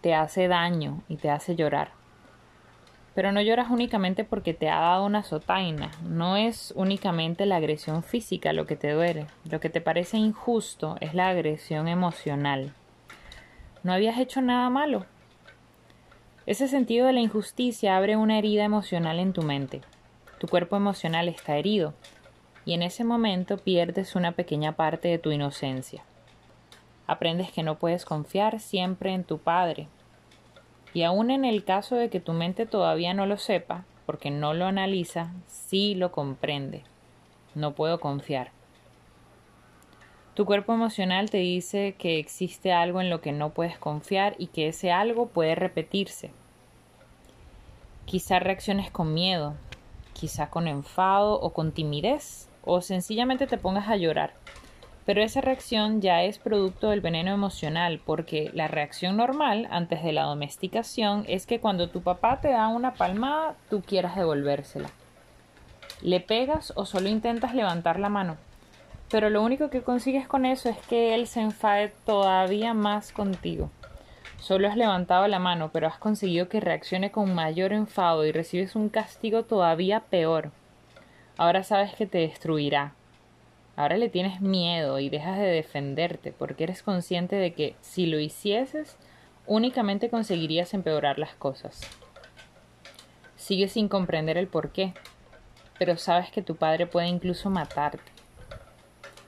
te 0.01 0.13
hace 0.13 0.47
daño 0.47 1.01
y 1.09 1.15
te 1.15 1.31
hace 1.31 1.55
llorar. 1.55 1.89
Pero 3.15 3.31
no 3.31 3.41
lloras 3.41 3.71
únicamente 3.71 4.25
porque 4.25 4.53
te 4.53 4.69
ha 4.69 4.79
dado 4.79 5.07
una 5.07 5.23
sotaina, 5.23 5.89
no 6.07 6.37
es 6.37 6.71
únicamente 6.75 7.47
la 7.47 7.55
agresión 7.55 8.03
física 8.03 8.53
lo 8.53 8.67
que 8.67 8.75
te 8.75 8.91
duele, 8.91 9.25
lo 9.49 9.59
que 9.59 9.71
te 9.71 9.81
parece 9.81 10.17
injusto 10.17 10.97
es 11.01 11.15
la 11.15 11.29
agresión 11.29 11.87
emocional. 11.87 12.75
No 13.83 13.93
habías 13.93 14.17
hecho 14.17 14.41
nada 14.41 14.69
malo. 14.69 15.05
Ese 16.45 16.67
sentido 16.67 17.07
de 17.07 17.13
la 17.13 17.19
injusticia 17.19 17.95
abre 17.95 18.17
una 18.17 18.37
herida 18.37 18.63
emocional 18.63 19.19
en 19.19 19.33
tu 19.33 19.43
mente. 19.43 19.81
Tu 20.39 20.47
cuerpo 20.47 20.75
emocional 20.75 21.27
está 21.27 21.57
herido 21.57 21.93
y 22.65 22.73
en 22.73 22.83
ese 22.83 23.03
momento 23.03 23.57
pierdes 23.57 24.15
una 24.15 24.33
pequeña 24.33 24.73
parte 24.73 25.07
de 25.07 25.17
tu 25.17 25.31
inocencia. 25.31 26.03
Aprendes 27.07 27.51
que 27.51 27.63
no 27.63 27.79
puedes 27.79 28.05
confiar 28.05 28.59
siempre 28.59 29.13
en 29.13 29.23
tu 29.23 29.39
Padre, 29.39 29.87
y 30.93 31.03
aun 31.03 31.31
en 31.31 31.45
el 31.45 31.63
caso 31.63 31.95
de 31.95 32.09
que 32.09 32.19
tu 32.19 32.33
mente 32.33 32.65
todavía 32.65 33.13
no 33.13 33.25
lo 33.25 33.37
sepa, 33.37 33.85
porque 34.05 34.31
no 34.31 34.53
lo 34.53 34.65
analiza, 34.65 35.31
sí 35.47 35.95
lo 35.95 36.11
comprende. 36.11 36.83
No 37.55 37.73
puedo 37.73 37.99
confiar. 37.99 38.51
Tu 40.39 40.45
cuerpo 40.45 40.71
emocional 40.71 41.29
te 41.29 41.39
dice 41.39 41.95
que 41.99 42.17
existe 42.17 42.71
algo 42.71 43.01
en 43.01 43.09
lo 43.09 43.19
que 43.19 43.33
no 43.33 43.49
puedes 43.49 43.77
confiar 43.77 44.35
y 44.37 44.47
que 44.47 44.69
ese 44.69 44.89
algo 44.89 45.27
puede 45.27 45.53
repetirse. 45.53 46.31
Quizá 48.05 48.39
reacciones 48.39 48.89
con 48.89 49.13
miedo, 49.13 49.55
quizá 50.13 50.49
con 50.49 50.69
enfado 50.69 51.33
o 51.41 51.51
con 51.51 51.73
timidez, 51.73 52.47
o 52.63 52.79
sencillamente 52.79 53.47
te 53.47 53.57
pongas 53.57 53.89
a 53.89 53.97
llorar. 53.97 54.33
Pero 55.05 55.21
esa 55.21 55.41
reacción 55.41 55.99
ya 55.99 56.23
es 56.23 56.39
producto 56.39 56.89
del 56.89 57.01
veneno 57.01 57.33
emocional, 57.33 57.99
porque 58.05 58.49
la 58.53 58.69
reacción 58.69 59.17
normal 59.17 59.67
antes 59.71 60.01
de 60.03 60.13
la 60.13 60.23
domesticación 60.23 61.25
es 61.27 61.47
que 61.47 61.59
cuando 61.59 61.89
tu 61.89 62.01
papá 62.01 62.39
te 62.39 62.47
da 62.47 62.69
una 62.69 62.93
palmada, 62.93 63.57
tú 63.69 63.81
quieras 63.81 64.15
devolvérsela. 64.15 64.89
Le 66.01 66.21
pegas 66.21 66.71
o 66.77 66.85
solo 66.85 67.09
intentas 67.09 67.53
levantar 67.53 67.99
la 67.99 68.07
mano. 68.07 68.37
Pero 69.09 69.29
lo 69.29 69.41
único 69.41 69.69
que 69.69 69.81
consigues 69.81 70.27
con 70.27 70.45
eso 70.45 70.69
es 70.69 70.77
que 70.87 71.15
él 71.15 71.27
se 71.27 71.41
enfade 71.41 71.93
todavía 72.05 72.73
más 72.73 73.11
contigo. 73.11 73.71
Solo 74.39 74.67
has 74.67 74.77
levantado 74.77 75.27
la 75.27 75.39
mano, 75.39 75.71
pero 75.73 75.87
has 75.87 75.97
conseguido 75.97 76.47
que 76.47 76.59
reaccione 76.59 77.11
con 77.11 77.33
mayor 77.33 77.73
enfado 77.73 78.25
y 78.25 78.31
recibes 78.31 78.75
un 78.75 78.89
castigo 78.89 79.43
todavía 79.43 80.01
peor. 80.01 80.51
Ahora 81.37 81.63
sabes 81.63 81.95
que 81.95 82.05
te 82.05 82.19
destruirá, 82.19 82.93
Ahora 83.79 83.95
le 83.95 84.09
tienes 84.09 84.41
miedo 84.41 84.99
y 84.99 85.07
dejas 85.07 85.37
de 85.37 85.45
defenderte 85.45 86.33
porque 86.33 86.65
eres 86.65 86.83
consciente 86.83 87.37
de 87.37 87.53
que 87.53 87.77
si 87.79 88.07
lo 88.07 88.19
hicieses 88.19 88.97
únicamente 89.47 90.09
conseguirías 90.09 90.73
empeorar 90.73 91.17
las 91.17 91.33
cosas. 91.35 91.79
Sigues 93.37 93.71
sin 93.71 93.87
comprender 93.87 94.37
el 94.37 94.49
por 94.49 94.73
qué, 94.73 94.93
pero 95.77 95.95
sabes 95.95 96.29
que 96.29 96.41
tu 96.41 96.57
padre 96.57 96.87
puede 96.87 97.07
incluso 97.07 97.49
matarte. 97.49 98.18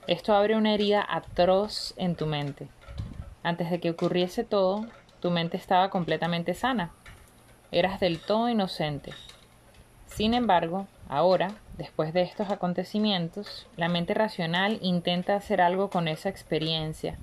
Esto 0.06 0.34
abre 0.34 0.56
una 0.56 0.74
herida 0.74 1.06
atroz 1.08 1.94
en 1.96 2.16
tu 2.16 2.26
mente. 2.26 2.68
Antes 3.42 3.70
de 3.70 3.80
que 3.80 3.90
ocurriese 3.90 4.44
todo, 4.44 4.86
tu 5.20 5.30
mente 5.30 5.56
estaba 5.56 5.90
completamente 5.90 6.54
sana. 6.54 6.92
Eras 7.70 8.00
del 8.00 8.20
todo 8.20 8.48
inocente. 8.48 9.12
Sin 10.06 10.34
embargo, 10.34 10.86
ahora 11.08 11.54
Después 11.78 12.12
de 12.12 12.20
estos 12.20 12.50
acontecimientos, 12.50 13.66
la 13.76 13.88
mente 13.88 14.12
racional 14.12 14.78
intenta 14.82 15.34
hacer 15.34 15.62
algo 15.62 15.88
con 15.88 16.06
esa 16.06 16.28
experiencia. 16.28 17.18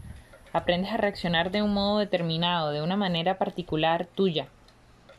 Aprendes 0.54 0.92
a 0.92 0.98
reaccionar 0.98 1.52
de 1.52 1.62
un 1.62 1.74
modo 1.74 2.00
determinado, 2.00 2.72
de 2.72 2.82
una 2.82 2.98
manera 2.98 3.38
particular 3.38 4.08
tuya. 4.08 4.48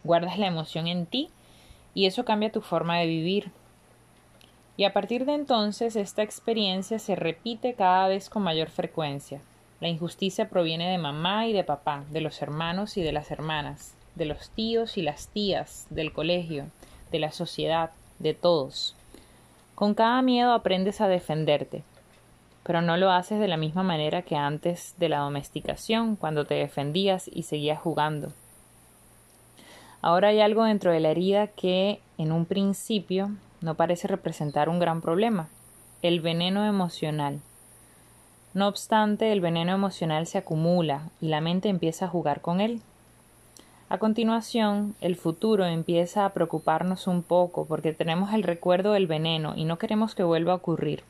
Guardas 0.03 0.37
la 0.37 0.49
emoción 0.49 0.89
en 0.89 1.07
ti 1.07 1.31
y 1.95 2.07
eso 2.07 2.25
cambia 2.25 2.51
tu 2.51 2.61
forma 2.61 2.99
de 2.99 3.07
vivir. 3.07 3.53
Y 4.81 4.85
a 4.85 4.95
partir 4.95 5.27
de 5.27 5.35
entonces 5.35 5.95
esta 5.95 6.23
experiencia 6.23 6.99
se 6.99 7.15
repite 7.15 7.75
cada 7.75 8.09
vez 8.09 8.31
con 8.31 8.43
mayor 8.43 8.71
frecuencia. 8.71 9.43
La 9.79 9.89
injusticia 9.89 10.49
proviene 10.49 10.91
de 10.91 10.97
mamá 10.97 11.47
y 11.47 11.53
de 11.53 11.65
papá, 11.65 12.05
de 12.11 12.23
los 12.23 12.41
hermanos 12.41 12.97
y 12.97 13.03
de 13.03 13.13
las 13.13 13.31
hermanas, 13.31 13.95
de 14.15 14.25
los 14.25 14.49
tíos 14.49 14.97
y 14.97 15.03
las 15.03 15.29
tías, 15.29 15.87
del 15.91 16.15
colegio, 16.15 16.69
de 17.13 17.19
la 17.19 17.31
sociedad, 17.31 17.91
de 18.21 18.33
todos. 18.33 18.97
Con 19.75 19.93
cada 19.93 20.23
miedo 20.23 20.55
aprendes 20.55 21.03
a 21.03 21.09
defenderte, 21.09 21.83
pero 22.63 22.81
no 22.81 22.97
lo 22.97 23.11
haces 23.11 23.39
de 23.39 23.49
la 23.49 23.59
misma 23.59 23.83
manera 23.83 24.23
que 24.23 24.37
antes 24.37 24.95
de 24.97 25.11
la 25.11 25.19
domesticación, 25.19 26.17
cuando 26.17 26.47
te 26.47 26.55
defendías 26.55 27.29
y 27.31 27.43
seguías 27.43 27.79
jugando. 27.79 28.33
Ahora 30.01 30.29
hay 30.29 30.41
algo 30.41 30.65
dentro 30.65 30.91
de 30.91 31.01
la 31.01 31.11
herida 31.11 31.49
que, 31.49 32.01
en 32.17 32.33
un 32.33 32.47
principio, 32.47 33.33
no 33.61 33.75
parece 33.75 34.09
representar 34.09 34.69
un 34.69 34.79
gran 34.79 35.01
problema, 35.01 35.49
el 36.03 36.21
veneno 36.21 36.65
emocional. 36.67 37.41
No 38.53 38.67
obstante, 38.67 39.33
el 39.33 39.41
veneno 39.41 39.73
emocional 39.73 40.27
se 40.27 40.39
acumula 40.39 41.03
y 41.21 41.29
la 41.29 41.41
mente 41.41 41.69
empieza 41.69 42.07
a 42.07 42.09
jugar 42.09 42.41
con 42.41 42.61
él. 42.61 42.81
A 43.89 43.99
continuación, 43.99 44.95
el 45.01 45.17
futuro 45.17 45.67
empieza 45.67 46.25
a 46.25 46.31
preocuparnos 46.31 47.07
un 47.07 47.23
poco 47.23 47.67
porque 47.67 47.93
tenemos 47.93 48.33
el 48.33 48.43
recuerdo 48.43 48.93
del 48.93 49.07
veneno 49.07 49.55
y 49.57 49.65
no 49.65 49.79
queremos 49.79 50.15
que 50.15 50.23
vuelva 50.23 50.53
a 50.53 50.57
ocurrir. 50.57 51.03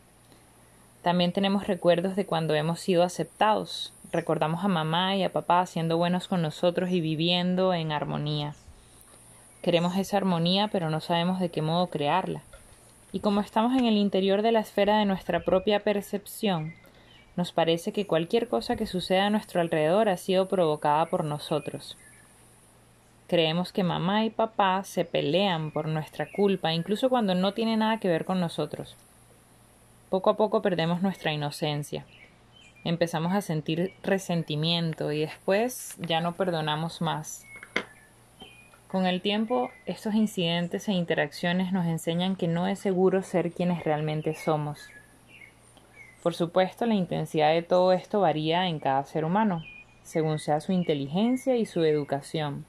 También 1.03 1.33
tenemos 1.33 1.67
recuerdos 1.67 2.17
de 2.17 2.27
cuando 2.27 2.55
hemos 2.55 2.81
sido 2.81 3.03
aceptados. 3.03 3.93
Recordamos 4.13 4.65
a 4.65 4.69
mamá 4.69 5.17
y 5.17 5.23
a 5.23 5.33
papá 5.33 5.65
siendo 5.67 5.97
buenos 5.97 6.29
con 6.29 6.43
nosotros 6.43 6.91
y 6.91 7.01
viviendo 7.01 7.73
en 7.73 7.93
armonía. 7.93 8.55
Queremos 9.63 9.97
esa 9.97 10.17
armonía 10.17 10.69
pero 10.69 10.91
no 10.91 11.01
sabemos 11.01 11.41
de 11.41 11.51
qué 11.51 11.63
modo 11.63 11.89
crearla. 11.89 12.43
Y 13.13 13.21
como 13.21 13.41
estamos 13.41 13.77
en 13.77 13.87
el 13.87 13.97
interior 13.97 14.43
de 14.43 14.53
la 14.53 14.61
esfera 14.61 14.99
de 14.99 15.05
nuestra 15.05 15.41
propia 15.41 15.81
percepción, 15.81 16.75
nos 17.37 17.53
parece 17.53 17.93
que 17.93 18.07
cualquier 18.07 18.49
cosa 18.49 18.77
que 18.77 18.87
suceda 18.87 19.27
a 19.27 19.31
nuestro 19.31 19.61
alrededor 19.61 20.09
ha 20.09 20.17
sido 20.17 20.49
provocada 20.49 21.07
por 21.07 21.25
nosotros. 21.25 21.97
Creemos 23.29 23.73
que 23.73 23.85
mamá 23.85 24.25
y 24.25 24.31
papá 24.31 24.83
se 24.85 25.05
pelean 25.05 25.71
por 25.71 25.87
nuestra 25.87 26.29
culpa, 26.31 26.73
incluso 26.73 27.09
cuando 27.09 27.35
no 27.35 27.55
tiene 27.55 27.77
nada 27.77 28.01
que 28.01 28.09
ver 28.09 28.25
con 28.25 28.41
nosotros. 28.41 28.97
Poco 30.09 30.31
a 30.31 30.37
poco 30.37 30.63
perdemos 30.63 31.03
nuestra 31.03 31.33
inocencia. 31.33 32.05
Empezamos 32.83 33.33
a 33.33 33.41
sentir 33.41 33.93
resentimiento 34.03 35.13
y 35.13 35.21
después 35.21 35.95
ya 35.99 36.21
no 36.21 36.33
perdonamos 36.33 37.01
más. 37.01 37.45
Con 38.91 39.07
el 39.07 39.23
tiempo, 39.23 39.71
estos 39.87 40.15
incidentes 40.15 40.89
e 40.89 40.93
interacciones 40.93 41.73
nos 41.73 41.87
enseñan 41.87 42.35
que 42.35 42.49
no 42.49 42.67
es 42.67 42.81
seguro 42.81 43.23
ser 43.23 43.53
quienes 43.53 43.85
realmente 43.85 44.35
somos. 44.35 44.89
Por 46.25 46.35
supuesto, 46.35 46.87
la 46.87 46.95
intensidad 46.95 47.53
de 47.53 47.63
todo 47.63 47.93
esto 47.93 48.21
varía 48.21 48.67
en 48.67 48.81
cada 48.81 49.05
ser 49.05 49.25
humano, 49.25 49.63
según 50.03 50.41
sea 50.41 50.61
su 50.61 50.73
inteligencia 50.73 51.55
y 51.55 51.67
su 51.67 51.85
educación. 51.85 52.67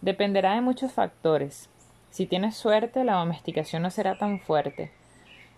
Dependerá 0.00 0.56
de 0.56 0.62
muchos 0.62 0.92
factores. 0.92 1.70
Si 2.10 2.26
tienes 2.26 2.56
suerte, 2.56 3.04
la 3.04 3.14
domesticación 3.14 3.82
no 3.82 3.90
será 3.90 4.18
tan 4.18 4.40
fuerte. 4.40 4.90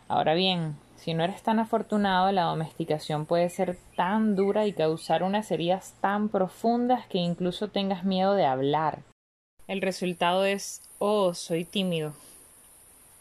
Ahora 0.07 0.35
bien, 0.35 0.77
si 0.97 1.15
no 1.15 1.25
eres 1.25 1.43
tan 1.43 1.61
afortunado, 1.61 2.31
la 2.31 2.43
domesticación 2.43 3.25
puede 3.25 3.49
ser 3.49 3.79
tan 3.97 4.37
dura 4.37 4.67
y 4.67 4.75
causar 4.75 5.23
unas 5.23 5.51
heridas 5.51 5.95
tan 6.03 6.29
profundas 6.29 7.07
que 7.07 7.17
incluso 7.17 7.69
tengas 7.69 8.05
miedo 8.05 8.35
de 8.35 8.45
hablar. 8.45 8.99
El 9.69 9.83
resultado 9.83 10.47
es 10.47 10.81
oh, 10.99 11.35
soy 11.35 11.67
tímido. 11.67 12.15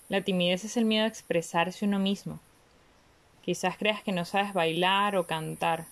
La 0.07 0.21
timidez 0.21 0.63
es 0.63 0.77
el 0.77 0.85
miedo 0.85 1.03
a 1.03 1.09
expresarse 1.09 1.83
uno 1.83 1.99
mismo. 1.99 2.39
Quizás 3.41 3.77
creas 3.77 4.01
que 4.01 4.13
no 4.13 4.23
sabes 4.23 4.53
bailar 4.53 5.17
o 5.17 5.27
cantar, 5.27 5.87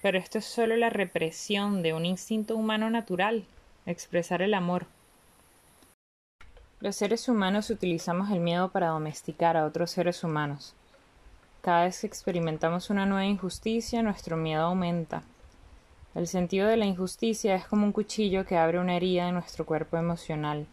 pero 0.00 0.18
esto 0.18 0.38
es 0.38 0.44
solo 0.44 0.76
la 0.76 0.88
represión 0.88 1.82
de 1.82 1.94
un 1.94 2.06
instinto 2.06 2.54
humano 2.54 2.90
natural 2.90 3.44
expresar 3.84 4.40
el 4.40 4.54
amor. 4.54 4.86
Los 6.78 6.94
seres 6.94 7.28
humanos 7.28 7.68
utilizamos 7.68 8.30
el 8.30 8.38
miedo 8.38 8.70
para 8.70 8.88
domesticar 8.88 9.56
a 9.56 9.66
otros 9.66 9.90
seres 9.90 10.22
humanos. 10.22 10.74
Cada 11.60 11.86
vez 11.86 12.00
que 12.00 12.06
experimentamos 12.06 12.88
una 12.88 13.04
nueva 13.04 13.26
injusticia, 13.26 14.00
nuestro 14.02 14.36
miedo 14.36 14.62
aumenta. 14.62 15.24
El 16.14 16.26
sentido 16.26 16.68
de 16.68 16.76
la 16.76 16.84
injusticia 16.84 17.54
es 17.54 17.64
como 17.64 17.86
un 17.86 17.92
cuchillo 17.92 18.44
que 18.44 18.58
abre 18.58 18.78
una 18.78 18.96
herida 18.96 19.28
en 19.28 19.34
nuestro 19.34 19.64
cuerpo 19.64 19.96
emocional. 19.96 20.66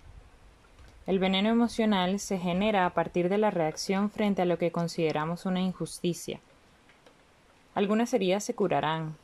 El 1.07 1.17
veneno 1.17 1.49
emocional 1.49 2.19
se 2.19 2.37
genera 2.37 2.85
a 2.85 2.89
partir 2.89 3.29
de 3.29 3.37
la 3.37 3.49
reacción 3.49 4.11
frente 4.11 4.41
a 4.41 4.45
lo 4.45 4.57
que 4.57 4.71
consideramos 4.71 5.45
una 5.45 5.61
injusticia. 5.61 6.41
Algunas 7.73 8.13
heridas 8.13 8.43
se 8.43 8.53
curarán, 8.53 9.15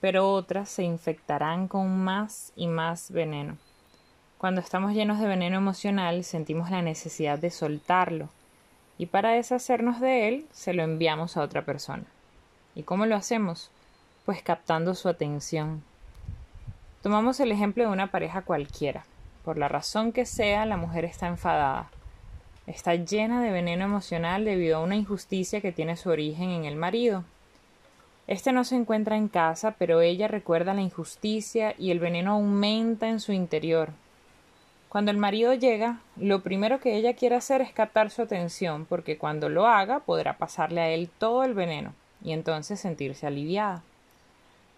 pero 0.00 0.30
otras 0.30 0.68
se 0.68 0.84
infectarán 0.84 1.68
con 1.68 2.04
más 2.04 2.52
y 2.54 2.66
más 2.66 3.10
veneno. 3.10 3.56
Cuando 4.36 4.60
estamos 4.60 4.92
llenos 4.92 5.18
de 5.18 5.26
veneno 5.26 5.56
emocional 5.56 6.22
sentimos 6.22 6.70
la 6.70 6.82
necesidad 6.82 7.38
de 7.38 7.50
soltarlo, 7.50 8.28
y 8.98 9.06
para 9.06 9.30
deshacernos 9.30 10.00
de 10.00 10.28
él 10.28 10.46
se 10.52 10.74
lo 10.74 10.82
enviamos 10.82 11.38
a 11.38 11.42
otra 11.42 11.64
persona. 11.64 12.04
¿Y 12.74 12.82
cómo 12.82 13.06
lo 13.06 13.16
hacemos? 13.16 13.70
Pues 14.26 14.42
captando 14.42 14.94
su 14.94 15.08
atención. 15.08 15.82
Tomamos 17.02 17.40
el 17.40 17.50
ejemplo 17.50 17.84
de 17.84 17.90
una 17.90 18.10
pareja 18.10 18.42
cualquiera. 18.42 19.06
Por 19.42 19.56
la 19.56 19.68
razón 19.68 20.12
que 20.12 20.26
sea, 20.26 20.66
la 20.66 20.76
mujer 20.76 21.06
está 21.06 21.28
enfadada. 21.28 21.88
Está 22.66 22.94
llena 22.94 23.40
de 23.40 23.52
veneno 23.52 23.86
emocional 23.86 24.44
debido 24.44 24.76
a 24.76 24.82
una 24.82 24.96
injusticia 24.96 25.62
que 25.62 25.72
tiene 25.72 25.96
su 25.96 26.10
origen 26.10 26.50
en 26.50 26.66
el 26.66 26.76
marido. 26.76 27.24
Este 28.26 28.52
no 28.52 28.64
se 28.64 28.76
encuentra 28.76 29.16
en 29.16 29.28
casa, 29.28 29.76
pero 29.78 30.02
ella 30.02 30.28
recuerda 30.28 30.74
la 30.74 30.82
injusticia 30.82 31.74
y 31.78 31.90
el 31.90 32.00
veneno 32.00 32.32
aumenta 32.32 33.08
en 33.08 33.20
su 33.20 33.32
interior, 33.32 33.92
cuando 34.88 35.10
el 35.10 35.18
marido 35.18 35.52
llega, 35.52 36.00
lo 36.16 36.40
primero 36.40 36.80
que 36.80 36.96
ella 36.96 37.12
quiere 37.14 37.36
hacer 37.36 37.60
es 37.60 37.70
captar 37.70 38.10
su 38.10 38.22
atención, 38.22 38.86
porque 38.86 39.18
cuando 39.18 39.50
lo 39.50 39.66
haga 39.66 40.00
podrá 40.00 40.38
pasarle 40.38 40.80
a 40.80 40.88
él 40.88 41.10
todo 41.18 41.44
el 41.44 41.52
veneno 41.52 41.92
y 42.22 42.32
entonces 42.32 42.80
sentirse 42.80 43.26
aliviada. 43.26 43.82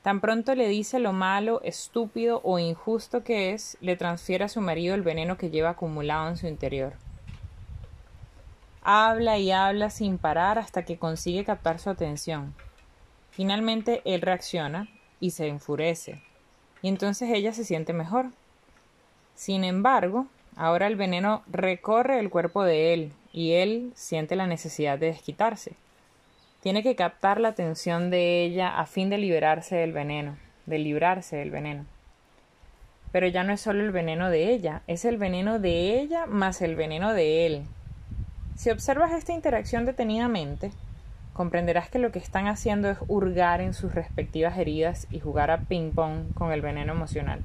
Tan 0.03 0.21
pronto 0.21 0.55
le 0.55 0.69
dice 0.69 1.01
lo 1.01 1.13
malo, 1.13 1.61
estúpido 1.63 2.41
o 2.45 2.59
injusto 2.59 3.25
que 3.25 3.53
es, 3.53 3.77
le 3.81 3.97
transfiere 3.97 4.45
a 4.45 4.49
su 4.49 4.61
marido 4.61 4.95
el 4.95 5.03
veneno 5.03 5.37
que 5.37 5.51
lleva 5.51 5.71
acumulado 5.71 6.29
en 6.29 6.37
su 6.37 6.47
interior. 6.47 6.95
Habla 8.83 9.39
y 9.39 9.51
habla 9.51 9.91
sin 9.91 10.19
parar 10.19 10.59
hasta 10.59 10.85
que 10.85 10.99
consigue 10.99 11.45
captar 11.45 11.79
su 11.79 11.91
atención. 11.91 12.55
Finalmente 13.33 14.03
él 14.05 14.23
reacciona 14.23 14.89
y 15.21 15.33
se 15.33 15.49
enfurece, 15.49 16.23
y 16.81 16.89
entonces 16.89 17.31
ella 17.31 17.53
se 17.53 17.65
siente 17.65 17.93
mejor. 17.93 18.31
Sin 19.35 19.65
embargo, 19.65 20.27
ahora 20.57 20.87
el 20.87 20.97
veneno 20.97 21.43
recorre 21.49 22.19
el 22.19 22.31
cuerpo 22.31 22.63
de 22.63 22.95
él 22.95 23.13
y 23.33 23.53
él 23.53 23.93
siente 23.95 24.37
la 24.37 24.47
necesidad 24.47 24.99
de 24.99 25.07
desquitarse. 25.07 25.77
Tiene 26.61 26.83
que 26.83 26.97
captar 26.97 27.41
la 27.41 27.49
atención 27.49 28.11
de 28.11 28.43
ella 28.43 28.81
a 28.81 28.87
fin 28.87 29.11
de 29.11 29.19
liberarse 29.19 29.77
del 29.77 29.93
veneno, 29.93 30.37
de 30.67 30.79
librarse 30.79 31.37
del 31.37 31.53
veneno. 31.53 31.85
Pero 33.13 33.29
ya 33.29 33.45
no 33.45 33.53
es 33.53 33.61
solo 33.61 33.85
el 33.85 33.93
veneno 33.93 34.29
de 34.29 34.51
ella, 34.51 34.83
es 34.89 35.05
el 35.05 35.19
veneno 35.19 35.61
de 35.61 36.01
ella 36.01 36.27
más 36.27 36.61
el 36.61 36.75
veneno 36.75 37.15
de 37.15 37.47
él. 37.47 37.63
Si 38.57 38.71
observas 38.71 39.13
esta 39.13 39.33
interacción 39.33 39.87
detenidamente, 39.87 40.73
comprenderás 41.33 41.89
que 41.89 42.01
lo 42.01 42.11
que 42.11 42.19
están 42.19 42.49
haciendo 42.49 42.91
es 42.91 42.99
hurgar 43.07 43.61
en 43.61 43.73
sus 43.73 43.95
respectivas 43.95 44.59
heridas 44.59 45.07
y 45.13 45.21
jugar 45.21 45.53
a 45.53 45.61
ping-pong 45.61 46.35
con 46.35 46.51
el 46.51 46.61
veneno 46.61 46.93
emocional. 46.93 47.41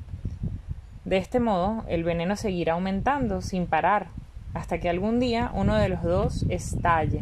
De 1.06 1.18
este 1.18 1.40
modo, 1.40 1.86
el 1.88 2.04
veneno 2.04 2.36
seguirá 2.36 2.74
aumentando 2.74 3.42
sin 3.42 3.68
parar, 3.68 4.08
hasta 4.56 4.80
que 4.80 4.90
algún 4.90 5.20
día 5.20 5.52
uno 5.54 5.76
de 5.76 5.90
los 5.90 6.02
dos 6.02 6.46
estalle. 6.50 7.20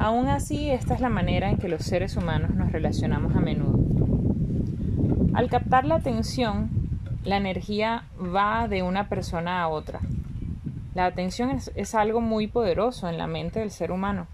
Aún 0.00 0.28
así, 0.28 0.70
esta 0.70 0.94
es 0.94 1.00
la 1.02 1.10
manera 1.10 1.50
en 1.50 1.58
que 1.58 1.68
los 1.68 1.82
seres 1.82 2.16
humanos 2.16 2.54
nos 2.54 2.72
relacionamos 2.72 3.36
a 3.36 3.40
menudo. 3.40 3.78
Al 5.34 5.50
captar 5.50 5.84
la 5.84 5.96
atención, 5.96 6.70
la 7.22 7.36
energía 7.36 8.04
va 8.18 8.66
de 8.66 8.82
una 8.82 9.10
persona 9.10 9.60
a 9.60 9.68
otra. 9.68 10.00
La 10.94 11.04
atención 11.04 11.50
es, 11.50 11.94
algo 11.94 12.22
muy 12.22 12.46
poderoso 12.46 13.10
en 13.10 13.18
la 13.18 13.26
mente 13.26 13.60
del 13.60 13.70
ser 13.70 13.92
humano. 13.92 14.26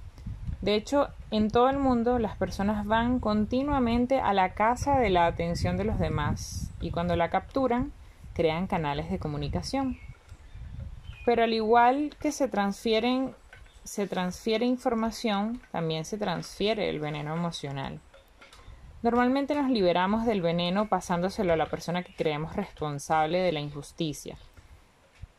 De 0.63 0.77
hecho, 0.77 1.09
en 1.33 1.51
todo 1.51 1.69
el 1.69 1.79
mundo 1.79 2.21
las 2.21 2.37
personas 2.37 2.87
van 2.87 3.19
continuamente 3.19 4.21
a 4.21 4.33
la 4.35 4.51
casa 4.51 5.01
de 5.01 5.11
la 5.11 5.27
atención 5.27 5.77
de 5.77 5.85
los 5.85 5.99
demás 5.99 6.71
y 6.81 6.93
cuando 6.93 7.17
la 7.17 7.29
capturan, 7.29 7.91
crean 8.35 8.69
canales 8.69 9.11
de 9.11 9.19
comunicación. 9.19 9.99
Pero 11.25 11.43
al 11.43 11.53
igual 11.53 12.15
que 12.21 12.31
se 12.31 12.47
transfieren 12.47 13.35
se 13.87 14.09
transfiere 14.09 14.67
información, 14.67 15.61
también 15.71 16.05
se 16.05 16.19
transfiere 16.19 16.91
el 16.91 16.99
veneno 16.99 17.33
emocional. 17.35 18.01
Normalmente 19.03 19.55
nos 19.55 19.71
liberamos 19.71 20.27
del 20.27 20.43
veneno 20.43 20.89
pasándoselo 20.89 21.53
a 21.53 21.57
la 21.57 21.67
persona 21.67 22.03
que 22.03 22.15
creemos 22.15 22.57
responsable 22.57 23.39
de 23.39 23.53
la 23.53 23.61
injusticia. 23.61 24.37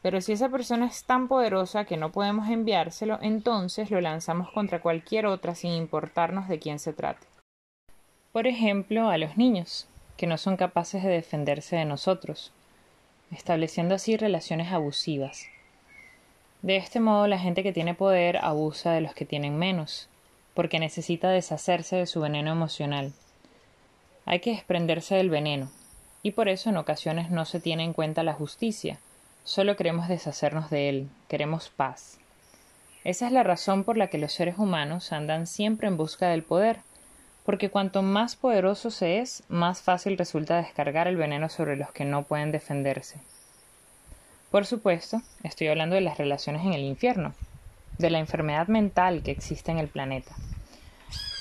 Pero 0.01 0.21
si 0.21 0.31
esa 0.31 0.47
persona 0.47 0.85
es 0.85 1.03
tan 1.03 1.27
poderosa 1.27 1.83
que 1.83 1.97
no 1.97 2.13
podemos 2.13 2.47
enviárselo, 2.47 3.19
entonces 3.21 3.91
lo 3.91 3.99
lanzamos 3.99 4.49
contra 4.51 4.81
cualquier 4.81 5.25
otra 5.25 5.53
sin 5.53 5.73
importarnos 5.73 6.47
de 6.47 6.59
quién 6.59 6.79
se 6.79 6.93
trate. 6.93 7.27
Por 8.31 8.47
ejemplo, 8.47 9.09
a 9.09 9.17
los 9.17 9.35
niños, 9.35 9.87
que 10.15 10.27
no 10.27 10.37
son 10.37 10.55
capaces 10.55 11.03
de 11.03 11.09
defenderse 11.09 11.75
de 11.75 11.85
nosotros, 11.85 12.53
estableciendo 13.31 13.95
así 13.95 14.15
relaciones 14.15 14.71
abusivas. 14.71 15.47
De 16.61 16.75
este 16.75 16.99
modo 16.99 17.27
la 17.27 17.37
gente 17.37 17.61
que 17.61 17.71
tiene 17.71 17.93
poder 17.93 18.37
abusa 18.37 18.91
de 18.91 19.01
los 19.01 19.13
que 19.13 19.25
tienen 19.25 19.57
menos, 19.57 20.09
porque 20.53 20.79
necesita 20.79 21.29
deshacerse 21.29 21.95
de 21.97 22.07
su 22.07 22.19
veneno 22.19 22.51
emocional. 22.51 23.13
Hay 24.25 24.39
que 24.39 24.51
desprenderse 24.51 25.15
del 25.15 25.29
veneno, 25.29 25.69
y 26.23 26.31
por 26.31 26.49
eso 26.49 26.69
en 26.69 26.77
ocasiones 26.77 27.29
no 27.29 27.45
se 27.45 27.59
tiene 27.59 27.83
en 27.83 27.93
cuenta 27.93 28.23
la 28.23 28.33
justicia, 28.33 28.99
solo 29.43 29.75
queremos 29.75 30.07
deshacernos 30.07 30.69
de 30.69 30.89
él, 30.89 31.09
queremos 31.27 31.69
paz. 31.69 32.17
Esa 33.03 33.27
es 33.27 33.31
la 33.31 33.43
razón 33.43 33.83
por 33.83 33.95
la 33.95 34.07
que 34.07 34.17
los 34.17 34.33
seres 34.33 34.57
humanos 34.57 35.13
andan 35.13 35.47
siempre 35.47 35.87
en 35.87 35.95
busca 35.95 36.27
del 36.27 36.43
poder, 36.43 36.79
porque 37.45 37.69
cuanto 37.69 38.01
más 38.01 38.35
poderoso 38.35 38.91
se 38.91 39.19
es, 39.19 39.43
más 39.47 39.81
fácil 39.81 40.17
resulta 40.17 40.57
descargar 40.57 41.07
el 41.07 41.15
veneno 41.15 41.47
sobre 41.47 41.77
los 41.77 41.91
que 41.91 42.03
no 42.03 42.23
pueden 42.23 42.51
defenderse. 42.51 43.21
Por 44.51 44.65
supuesto, 44.65 45.21
estoy 45.43 45.67
hablando 45.67 45.95
de 45.95 46.01
las 46.01 46.17
relaciones 46.17 46.65
en 46.65 46.71
el 46.71 46.81
infierno, 46.81 47.33
de 47.97 48.09
la 48.09 48.19
enfermedad 48.19 48.67
mental 48.67 49.21
que 49.21 49.31
existe 49.31 49.71
en 49.71 49.77
el 49.77 49.89
planeta. 49.89 50.35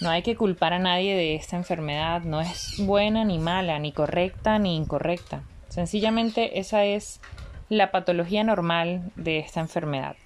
No 0.01 0.11
hay 0.11 0.23
que 0.23 0.35
culpar 0.35 0.73
a 0.73 0.81
nadie 0.81 1.14
de 1.14 1.37
esta 1.37 1.57
enfermedad, 1.57 2.23
no 2.23 2.40
es 2.40 2.75
buena 2.79 3.25
ni 3.25 3.38
mala, 3.38 3.79
ni 3.79 3.92
correcta 3.92 4.59
ni 4.59 4.77
incorrecta. 4.77 5.42
Sencillamente 5.69 6.59
esa 6.59 6.85
es 6.85 7.21
la 7.69 7.92
patología 7.92 8.42
normal 8.42 9.12
de 9.14 9.38
esta 9.38 9.61
enfermedad. 9.61 10.16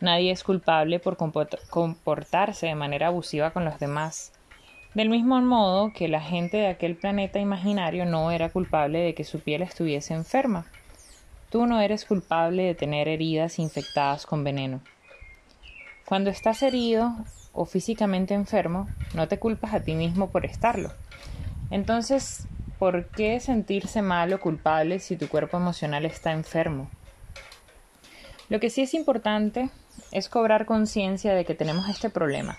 Nadie 0.00 0.30
es 0.30 0.44
culpable 0.44 1.00
por 1.00 1.16
comportarse 1.16 2.66
de 2.68 2.74
manera 2.74 3.08
abusiva 3.08 3.50
con 3.50 3.66
los 3.66 3.78
demás, 3.78 4.32
del 4.94 5.10
mismo 5.10 5.38
modo 5.42 5.92
que 5.92 6.08
la 6.08 6.22
gente 6.22 6.56
de 6.56 6.68
aquel 6.68 6.96
planeta 6.96 7.38
imaginario 7.38 8.06
no 8.06 8.30
era 8.30 8.48
culpable 8.48 9.00
de 9.00 9.14
que 9.14 9.24
su 9.24 9.40
piel 9.40 9.60
estuviese 9.60 10.14
enferma. 10.14 10.66
Tú 11.50 11.66
no 11.66 11.80
eres 11.80 12.04
culpable 12.04 12.64
de 12.64 12.74
tener 12.74 13.08
heridas 13.08 13.58
infectadas 13.58 14.26
con 14.26 14.44
veneno. 14.44 14.80
Cuando 16.04 16.30
estás 16.30 16.62
herido 16.62 17.14
o 17.52 17.64
físicamente 17.64 18.34
enfermo, 18.34 18.88
no 19.14 19.28
te 19.28 19.38
culpas 19.38 19.74
a 19.74 19.80
ti 19.80 19.94
mismo 19.94 20.30
por 20.30 20.44
estarlo. 20.44 20.92
Entonces, 21.70 22.46
¿por 22.78 23.08
qué 23.08 23.40
sentirse 23.40 24.02
mal 24.02 24.32
o 24.32 24.40
culpable 24.40 25.00
si 25.00 25.16
tu 25.16 25.28
cuerpo 25.28 25.56
emocional 25.56 26.04
está 26.04 26.32
enfermo? 26.32 26.90
Lo 28.48 28.60
que 28.60 28.70
sí 28.70 28.82
es 28.82 28.94
importante 28.94 29.70
es 30.12 30.28
cobrar 30.28 30.66
conciencia 30.66 31.34
de 31.34 31.44
que 31.44 31.54
tenemos 31.54 31.88
este 31.88 32.08
problema, 32.08 32.58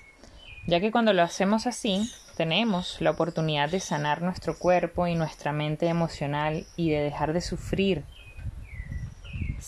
ya 0.67 0.79
que 0.79 0.91
cuando 0.91 1.13
lo 1.13 1.23
hacemos 1.23 1.65
así, 1.65 2.11
tenemos 2.37 3.01
la 3.01 3.11
oportunidad 3.11 3.69
de 3.69 3.79
sanar 3.79 4.21
nuestro 4.21 4.57
cuerpo 4.57 5.07
y 5.07 5.15
nuestra 5.15 5.51
mente 5.51 5.87
emocional 5.87 6.65
y 6.75 6.91
de 6.91 7.01
dejar 7.01 7.33
de 7.33 7.41
sufrir. 7.41 8.03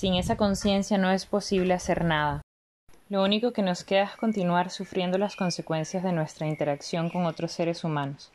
Sin 0.02 0.16
esa 0.16 0.36
conciencia 0.36 0.98
no 0.98 1.12
es 1.12 1.28
posible 1.28 1.76
hacer 1.76 2.04
nada. 2.04 2.42
Lo 3.08 3.22
único 3.24 3.54
que 3.54 3.62
nos 3.62 3.84
queda 3.84 4.06
es 4.06 4.16
continuar 4.16 4.72
sufriendo 4.72 5.20
las 5.20 5.36
consecuencias 5.36 6.02
de 6.02 6.12
nuestra 6.12 6.48
interacción 6.48 7.12
con 7.12 7.28
otros 7.28 7.52
seres 7.52 7.84
humanos. 7.84 8.32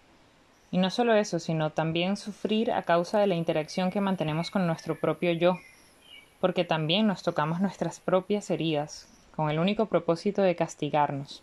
Y 0.70 0.78
no 0.78 0.90
solo 0.90 1.12
eso, 1.14 1.40
sino 1.40 1.70
también 1.70 2.16
sufrir 2.16 2.70
a 2.70 2.84
causa 2.84 3.18
de 3.18 3.26
la 3.26 3.34
interacción 3.34 3.90
que 3.90 4.00
mantenemos 4.00 4.52
con 4.52 4.64
nuestro 4.64 5.00
propio 5.00 5.32
yo, 5.32 5.58
porque 6.40 6.64
también 6.64 7.08
nos 7.08 7.24
tocamos 7.24 7.60
nuestras 7.60 7.98
propias 7.98 8.48
heridas, 8.48 9.08
con 9.34 9.50
el 9.50 9.58
único 9.58 9.86
propósito 9.86 10.42
de 10.42 10.54
castigarnos. 10.54 11.42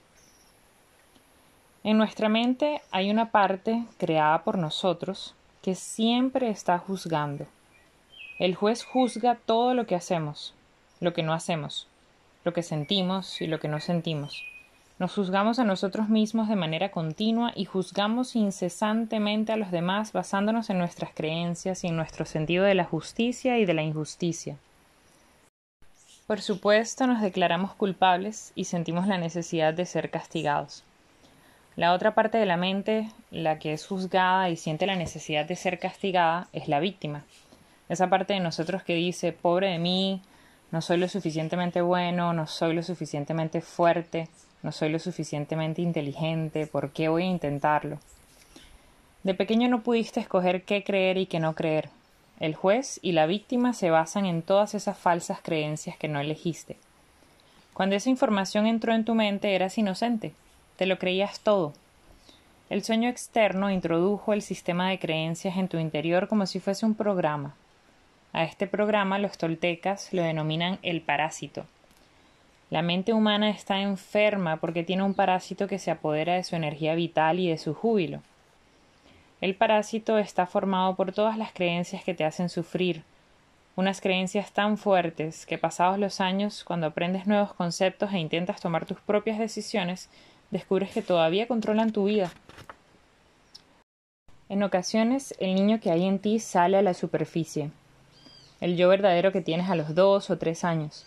En 1.84 1.98
nuestra 1.98 2.30
mente 2.30 2.82
hay 2.92 3.12
una 3.12 3.30
parte 3.32 3.84
creada 3.98 4.46
por 4.46 4.58
nosotros 4.58 5.36
que 5.62 5.76
siempre 5.76 6.50
está 6.50 6.80
juzgando. 6.80 7.46
El 8.44 8.56
juez 8.56 8.84
juzga 8.84 9.36
todo 9.46 9.74
lo 9.74 9.86
que 9.86 9.96
hacemos, 9.96 10.54
lo 11.00 11.14
que 11.14 11.24
no 11.24 11.32
hacemos, 11.32 11.88
lo 12.44 12.52
que 12.52 12.62
sentimos 12.62 13.40
y 13.40 13.48
lo 13.48 13.62
que 13.62 13.70
no 13.70 13.80
sentimos. 13.80 14.44
Nos 15.00 15.14
juzgamos 15.14 15.60
a 15.60 15.64
nosotros 15.64 16.10
mismos 16.10 16.50
de 16.50 16.58
manera 16.58 16.92
continua 16.92 17.54
y 17.56 17.64
juzgamos 17.64 18.36
incesantemente 18.36 19.54
a 19.54 19.56
los 19.56 19.72
demás 19.72 20.12
basándonos 20.12 20.70
en 20.70 20.78
nuestras 20.78 21.12
creencias 21.14 21.86
y 21.86 21.88
en 21.88 21.96
nuestro 21.96 22.26
sentido 22.26 22.66
de 22.66 22.76
la 22.76 22.84
justicia 22.84 23.60
y 23.60 23.66
de 23.66 23.76
la 23.76 23.84
injusticia. 23.84 24.58
Por 26.28 26.42
supuesto, 26.42 27.08
nos 27.08 27.22
declaramos 27.22 27.72
culpables 27.76 28.52
y 28.56 28.66
sentimos 28.66 29.08
la 29.08 29.18
necesidad 29.18 29.74
de 29.74 29.86
ser 29.86 30.10
castigados. 30.10 30.84
La 31.78 31.94
otra 31.94 32.14
parte 32.14 32.40
de 32.40 32.46
la 32.46 32.58
mente, 32.58 33.10
la 33.32 33.58
que 33.58 33.72
es 33.72 33.88
juzgada 33.88 34.50
y 34.50 34.58
siente 34.58 34.86
la 34.86 34.98
necesidad 34.98 35.46
de 35.46 35.56
ser 35.56 35.80
castigada, 35.80 36.50
es 36.52 36.68
la 36.68 36.82
víctima. 36.82 37.24
Esa 37.94 38.10
parte 38.10 38.34
de 38.34 38.40
nosotros 38.40 38.82
que 38.82 38.96
dice, 38.96 39.34
pobre 39.34 39.70
de 39.70 39.78
mí, 39.78 40.20
no 40.72 40.82
soy 40.82 40.98
lo 40.98 41.08
suficientemente 41.08 41.80
bueno, 41.80 42.34
no 42.34 42.48
soy 42.48 42.74
lo 42.74 42.82
suficientemente 42.82 43.62
fuerte, 43.62 44.30
no 44.64 44.72
soy 44.72 44.90
lo 44.90 44.98
suficientemente 44.98 45.84
inteligente, 45.84 46.66
¿por 46.66 46.90
qué 46.90 47.10
voy 47.10 47.22
a 47.22 47.28
intentarlo? 47.28 48.00
De 49.22 49.36
pequeño 49.36 49.70
no 49.70 49.84
pudiste 49.84 50.20
escoger 50.20 50.64
qué 50.64 50.84
creer 50.84 51.20
y 51.20 51.28
qué 51.28 51.40
no 51.40 51.54
creer. 51.54 51.92
El 52.40 52.56
juez 52.56 53.00
y 53.04 53.12
la 53.12 53.28
víctima 53.28 53.74
se 53.74 53.92
basan 53.92 54.26
en 54.26 54.42
todas 54.42 54.74
esas 54.74 54.98
falsas 54.98 55.38
creencias 55.44 55.96
que 55.96 56.08
no 56.08 56.20
elegiste. 56.20 56.78
Cuando 57.76 57.96
esa 57.96 58.10
información 58.10 58.66
entró 58.66 58.96
en 58.96 59.06
tu 59.06 59.14
mente 59.14 59.54
eras 59.54 59.78
inocente, 59.78 60.34
te 60.78 60.88
lo 60.88 60.98
creías 60.98 61.42
todo. 61.42 61.74
El 62.72 62.84
sueño 62.84 63.08
externo 63.08 63.70
introdujo 63.70 64.34
el 64.34 64.42
sistema 64.42 64.90
de 64.90 64.98
creencias 64.98 65.58
en 65.58 65.68
tu 65.68 65.78
interior 65.78 66.28
como 66.28 66.48
si 66.48 66.60
fuese 66.60 66.88
un 66.88 66.96
programa. 66.96 67.56
A 68.34 68.44
este 68.44 68.66
programa 68.66 69.20
los 69.20 69.38
toltecas 69.38 70.12
lo 70.12 70.24
denominan 70.24 70.80
el 70.82 71.02
parásito. 71.02 71.66
La 72.72 72.82
mente 72.82 73.14
humana 73.14 73.52
está 73.52 73.80
enferma 73.82 74.58
porque 74.58 74.84
tiene 74.84 75.04
un 75.04 75.14
parásito 75.14 75.68
que 75.68 75.78
se 75.78 75.92
apodera 75.92 76.34
de 76.34 76.44
su 76.44 76.56
energía 76.56 76.96
vital 76.96 77.40
y 77.40 77.48
de 77.48 77.60
su 77.60 77.76
júbilo. 77.76 78.24
El 79.40 79.54
parásito 79.54 80.18
está 80.18 80.48
formado 80.48 80.96
por 80.96 81.12
todas 81.12 81.38
las 81.38 81.54
creencias 81.54 82.04
que 82.04 82.16
te 82.16 82.26
hacen 82.26 82.50
sufrir, 82.50 83.04
unas 83.76 84.02
creencias 84.02 84.52
tan 84.52 84.80
fuertes 84.80 85.46
que 85.46 85.60
pasados 85.60 86.00
los 86.00 86.20
años, 86.20 86.64
cuando 86.64 86.88
aprendes 86.88 87.28
nuevos 87.28 87.54
conceptos 87.54 88.14
e 88.14 88.18
intentas 88.18 88.62
tomar 88.62 88.88
tus 88.88 89.00
propias 89.00 89.38
decisiones, 89.38 90.10
descubres 90.50 90.92
que 90.92 91.04
todavía 91.04 91.48
controlan 91.48 91.92
tu 91.92 92.06
vida. 92.06 92.32
En 94.50 94.64
ocasiones, 94.64 95.36
el 95.40 95.54
niño 95.54 95.80
que 95.80 95.92
hay 95.92 96.06
en 96.06 96.18
ti 96.18 96.40
sale 96.40 96.78
a 96.78 96.82
la 96.82 96.96
superficie, 96.96 97.70
el 98.64 98.78
yo 98.78 98.88
verdadero 98.88 99.34
que 99.34 99.42
tienes 99.42 99.70
a 99.70 99.76
los 99.76 99.94
dos 99.94 100.30
o 100.30 100.38
tres 100.38 100.64
años. 100.64 101.06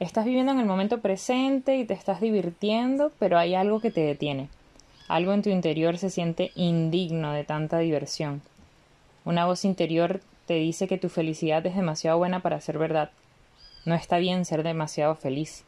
Estás 0.00 0.24
viviendo 0.24 0.50
en 0.50 0.58
el 0.58 0.66
momento 0.66 0.98
presente 0.98 1.76
y 1.76 1.84
te 1.84 1.94
estás 1.94 2.20
divirtiendo, 2.20 3.12
pero 3.20 3.38
hay 3.38 3.54
algo 3.54 3.78
que 3.78 3.92
te 3.92 4.00
detiene. 4.00 4.48
Algo 5.06 5.32
en 5.32 5.42
tu 5.42 5.50
interior 5.50 5.96
se 5.96 6.10
siente 6.10 6.50
indigno 6.56 7.30
de 7.32 7.44
tanta 7.44 7.78
diversión. 7.78 8.42
Una 9.24 9.46
voz 9.46 9.64
interior 9.64 10.22
te 10.46 10.54
dice 10.54 10.88
que 10.88 10.98
tu 10.98 11.08
felicidad 11.08 11.64
es 11.64 11.76
demasiado 11.76 12.18
buena 12.18 12.40
para 12.40 12.60
ser 12.60 12.78
verdad. 12.78 13.12
No 13.84 13.94
está 13.94 14.18
bien 14.18 14.44
ser 14.44 14.64
demasiado 14.64 15.14
feliz. 15.14 15.62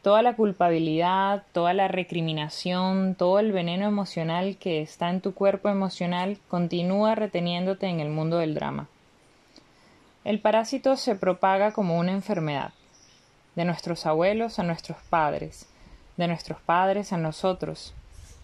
Toda 0.00 0.22
la 0.22 0.36
culpabilidad, 0.36 1.42
toda 1.52 1.74
la 1.74 1.86
recriminación, 1.86 3.14
todo 3.14 3.40
el 3.40 3.52
veneno 3.52 3.86
emocional 3.86 4.56
que 4.56 4.80
está 4.80 5.10
en 5.10 5.20
tu 5.20 5.34
cuerpo 5.34 5.68
emocional 5.68 6.38
continúa 6.48 7.14
reteniéndote 7.14 7.88
en 7.88 8.00
el 8.00 8.08
mundo 8.08 8.38
del 8.38 8.54
drama. 8.54 8.88
El 10.28 10.40
parásito 10.40 10.98
se 10.98 11.14
propaga 11.14 11.72
como 11.72 11.98
una 11.98 12.12
enfermedad 12.12 12.74
de 13.56 13.64
nuestros 13.64 14.04
abuelos 14.04 14.58
a 14.58 14.62
nuestros 14.62 14.98
padres, 15.08 15.66
de 16.18 16.28
nuestros 16.28 16.60
padres 16.60 17.14
a 17.14 17.16
nosotros, 17.16 17.94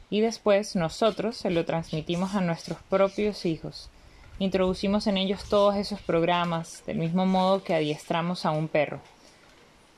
y 0.08 0.22
después 0.22 0.76
nosotros 0.76 1.36
se 1.36 1.50
lo 1.50 1.66
transmitimos 1.66 2.34
a 2.34 2.40
nuestros 2.40 2.78
propios 2.88 3.44
hijos. 3.44 3.90
Introducimos 4.38 5.06
en 5.08 5.18
ellos 5.18 5.44
todos 5.50 5.76
esos 5.76 6.00
programas, 6.00 6.82
del 6.86 6.96
mismo 6.96 7.26
modo 7.26 7.62
que 7.62 7.74
adiestramos 7.74 8.46
a 8.46 8.50
un 8.52 8.68
perro. 8.68 9.00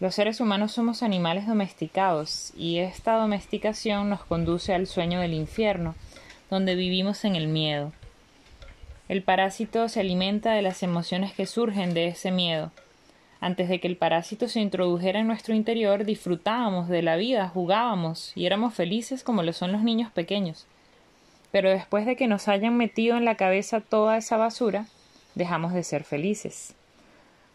Los 0.01 0.17
seres 0.17 0.41
humanos 0.41 0.73
somos 0.73 1.05
animales 1.05 1.47
domesticados, 1.47 2.53
y 2.57 2.79
esta 2.79 3.15
domesticación 3.15 4.11
nos 4.11 4.25
conduce 4.25 4.75
al 4.75 4.89
sueño 4.89 5.21
del 5.21 5.35
infierno, 5.35 5.95
donde 6.51 6.75
vivimos 6.75 7.25
en 7.25 7.37
el 7.37 7.47
miedo. 7.47 7.93
El 9.09 9.23
parásito 9.23 9.89
se 9.89 10.01
alimenta 10.01 10.53
de 10.53 10.63
las 10.63 10.83
emociones 10.83 11.33
que 11.33 11.47
surgen 11.47 11.95
de 11.95 12.09
ese 12.09 12.31
miedo, 12.33 12.73
antes 13.41 13.69
de 13.69 13.81
que 13.81 13.89
el 13.89 13.97
parásito 13.97 14.49
se 14.49 14.61
introdujera 14.61 15.21
en 15.21 15.27
nuestro 15.27 15.55
interior, 15.55 16.05
disfrutábamos 16.05 16.89
de 16.89 17.03
la 17.03 17.17
vida, 17.17 17.49
jugábamos 17.49 18.33
y 18.35 18.47
éramos 18.47 18.75
felices 18.75 19.23
como 19.23 19.43
lo 19.43 19.53
son 19.53 19.73
los 19.73 19.83
niños 19.83 20.11
pequeños. 20.11 20.67
Pero 21.53 21.71
después 21.71 22.07
de 22.07 22.17
que 22.17 22.27
nos 22.27 22.49
hayan 22.49 22.77
metido 22.77 23.17
en 23.17 23.25
la 23.25 23.37
cabeza 23.37 23.81
toda 23.81 24.17
esa 24.17 24.37
basura, 24.37 24.87
dejamos 25.35 25.75
de 25.75 25.83
ser 25.83 26.05
felices. 26.05 26.75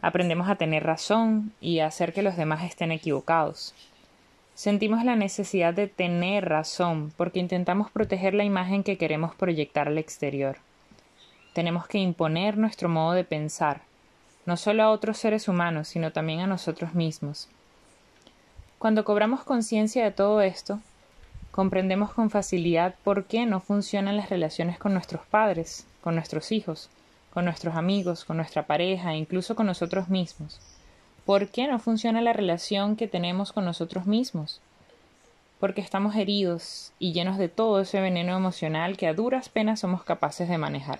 Aprendemos 0.02 0.50
a 0.50 0.56
tener 0.56 0.84
razón 0.84 1.52
y 1.60 1.80
a 1.80 1.88
hacer 1.88 2.14
que 2.14 2.22
los 2.22 2.38
demás 2.38 2.64
estén 2.64 2.92
equivocados. 2.92 3.74
Sentimos 4.54 5.04
la 5.04 5.16
necesidad 5.16 5.74
de 5.74 5.88
tener 5.88 6.48
razón 6.48 7.12
porque 7.18 7.40
intentamos 7.40 7.90
proteger 7.92 8.34
la 8.34 8.44
imagen 8.44 8.84
que 8.84 8.98
queremos 8.98 9.36
proyectar 9.36 9.88
al 9.88 9.98
exterior. 9.98 10.58
Tenemos 11.54 11.88
que 11.88 11.98
imponer 11.98 12.58
nuestro 12.58 12.88
modo 12.88 13.12
de 13.12 13.26
pensar, 13.26 13.82
no 14.46 14.56
solo 14.56 14.84
a 14.84 14.90
otros 14.90 15.18
seres 15.18 15.48
humanos, 15.48 15.90
sino 15.90 16.12
también 16.12 16.40
a 16.40 16.48
nosotros 16.48 16.94
mismos. 16.94 17.50
Cuando 18.80 19.04
cobramos 19.04 19.44
conciencia 19.44 20.04
de 20.04 20.12
todo 20.12 20.42
esto, 20.42 20.80
comprendemos 21.52 22.14
con 22.14 22.30
facilidad 22.30 22.96
por 23.04 23.26
qué 23.26 23.46
no 23.46 23.60
funcionan 23.60 24.18
las 24.18 24.30
relaciones 24.30 24.80
con 24.80 24.94
nuestros 24.94 25.26
padres, 25.26 25.86
con 26.02 26.16
nuestros 26.16 26.52
hijos, 26.52 26.90
con 27.34 27.46
nuestros 27.46 27.76
amigos, 27.76 28.26
con 28.26 28.38
nuestra 28.38 28.64
pareja 28.64 29.14
e 29.14 29.18
incluso 29.18 29.56
con 29.56 29.68
nosotros 29.68 30.10
mismos. 30.10 30.60
¿Por 31.26 31.50
qué 31.50 31.68
no 31.68 31.78
funciona 31.80 32.22
la 32.22 32.34
relación 32.34 32.96
que 32.96 33.08
tenemos 33.08 33.52
con 33.52 33.66
nosotros 33.66 34.08
mismos? 34.08 34.62
Porque 35.60 35.82
estamos 35.82 36.16
heridos 36.16 36.92
y 36.98 37.14
llenos 37.14 37.38
de 37.38 37.50
todo 37.50 37.82
ese 37.82 38.02
veneno 38.02 38.36
emocional 38.36 38.98
que 38.98 39.08
a 39.08 39.14
duras 39.14 39.50
penas 39.50 39.82
somos 39.82 40.04
capaces 40.04 40.50
de 40.50 40.58
manejar. 40.58 41.00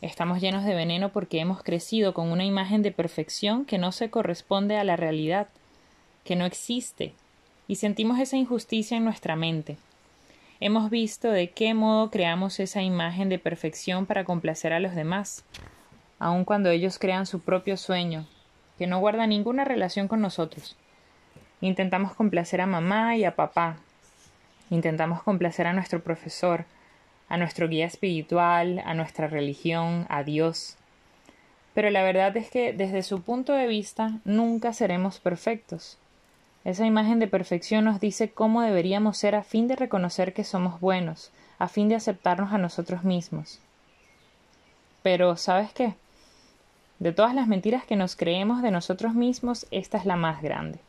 Estamos 0.00 0.40
llenos 0.40 0.64
de 0.64 0.74
veneno 0.74 1.08
porque 1.08 1.40
hemos 1.40 1.62
crecido 1.64 2.14
con 2.14 2.30
una 2.30 2.44
imagen 2.44 2.82
de 2.82 2.92
perfección 2.92 3.64
que 3.64 3.78
no 3.78 3.90
se 3.90 4.10
corresponde 4.10 4.76
a 4.76 4.84
la 4.84 4.94
realidad, 4.94 5.48
que 6.24 6.36
no 6.36 6.44
existe, 6.44 7.14
y 7.66 7.76
sentimos 7.76 8.20
esa 8.20 8.36
injusticia 8.36 8.96
en 8.96 9.04
nuestra 9.04 9.34
mente. 9.34 9.76
Hemos 10.60 10.90
visto 10.90 11.30
de 11.30 11.50
qué 11.50 11.74
modo 11.74 12.10
creamos 12.10 12.60
esa 12.60 12.82
imagen 12.82 13.28
de 13.28 13.40
perfección 13.40 14.06
para 14.06 14.24
complacer 14.24 14.72
a 14.72 14.80
los 14.80 14.94
demás, 14.94 15.44
aun 16.20 16.44
cuando 16.44 16.70
ellos 16.70 17.00
crean 17.00 17.26
su 17.26 17.40
propio 17.40 17.76
sueño, 17.76 18.26
que 18.78 18.86
no 18.86 19.00
guarda 19.00 19.26
ninguna 19.26 19.64
relación 19.64 20.06
con 20.06 20.20
nosotros. 20.20 20.76
Intentamos 21.60 22.14
complacer 22.14 22.60
a 22.60 22.66
mamá 22.66 23.16
y 23.16 23.24
a 23.24 23.34
papá. 23.34 23.78
Intentamos 24.70 25.24
complacer 25.24 25.66
a 25.66 25.72
nuestro 25.72 26.02
profesor, 26.04 26.66
a 27.28 27.36
nuestro 27.36 27.68
guía 27.68 27.86
espiritual, 27.86 28.82
a 28.84 28.94
nuestra 28.94 29.26
religión, 29.26 30.06
a 30.08 30.22
Dios. 30.22 30.76
Pero 31.74 31.90
la 31.90 32.02
verdad 32.02 32.36
es 32.36 32.50
que 32.50 32.72
desde 32.72 33.02
su 33.02 33.22
punto 33.22 33.52
de 33.52 33.66
vista 33.66 34.18
nunca 34.24 34.72
seremos 34.72 35.20
perfectos. 35.20 35.98
Esa 36.64 36.86
imagen 36.86 37.18
de 37.18 37.28
perfección 37.28 37.84
nos 37.84 38.00
dice 38.00 38.30
cómo 38.30 38.62
deberíamos 38.62 39.16
ser 39.16 39.34
a 39.34 39.44
fin 39.44 39.68
de 39.68 39.76
reconocer 39.76 40.32
que 40.32 40.44
somos 40.44 40.80
buenos, 40.80 41.30
a 41.58 41.68
fin 41.68 41.88
de 41.88 41.94
aceptarnos 41.94 42.52
a 42.52 42.58
nosotros 42.58 43.04
mismos. 43.04 43.60
Pero, 45.02 45.36
¿sabes 45.36 45.72
qué? 45.72 45.94
De 46.98 47.12
todas 47.12 47.34
las 47.34 47.46
mentiras 47.46 47.84
que 47.84 47.94
nos 47.94 48.16
creemos 48.16 48.60
de 48.60 48.72
nosotros 48.72 49.14
mismos, 49.14 49.66
esta 49.70 49.98
es 49.98 50.04
la 50.04 50.16
más 50.16 50.42
grande, 50.42 50.80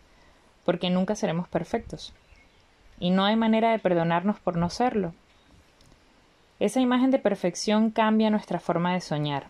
porque 0.65 0.89
nunca 0.89 1.15
seremos 1.15 1.47
perfectos. 1.47 2.13
Y 2.99 3.11
no 3.11 3.25
hay 3.25 3.35
manera 3.35 3.71
de 3.71 3.79
perdonarnos 3.79 4.39
por 4.39 4.57
no 4.57 4.69
serlo, 4.71 5.13
esa 6.59 6.81
imagen 6.81 7.11
de 7.11 7.19
perfección 7.19 7.89
cambia 7.89 8.29
nuestra 8.29 8.59
forma 8.59 8.93
de 8.93 9.01
soñar. 9.01 9.47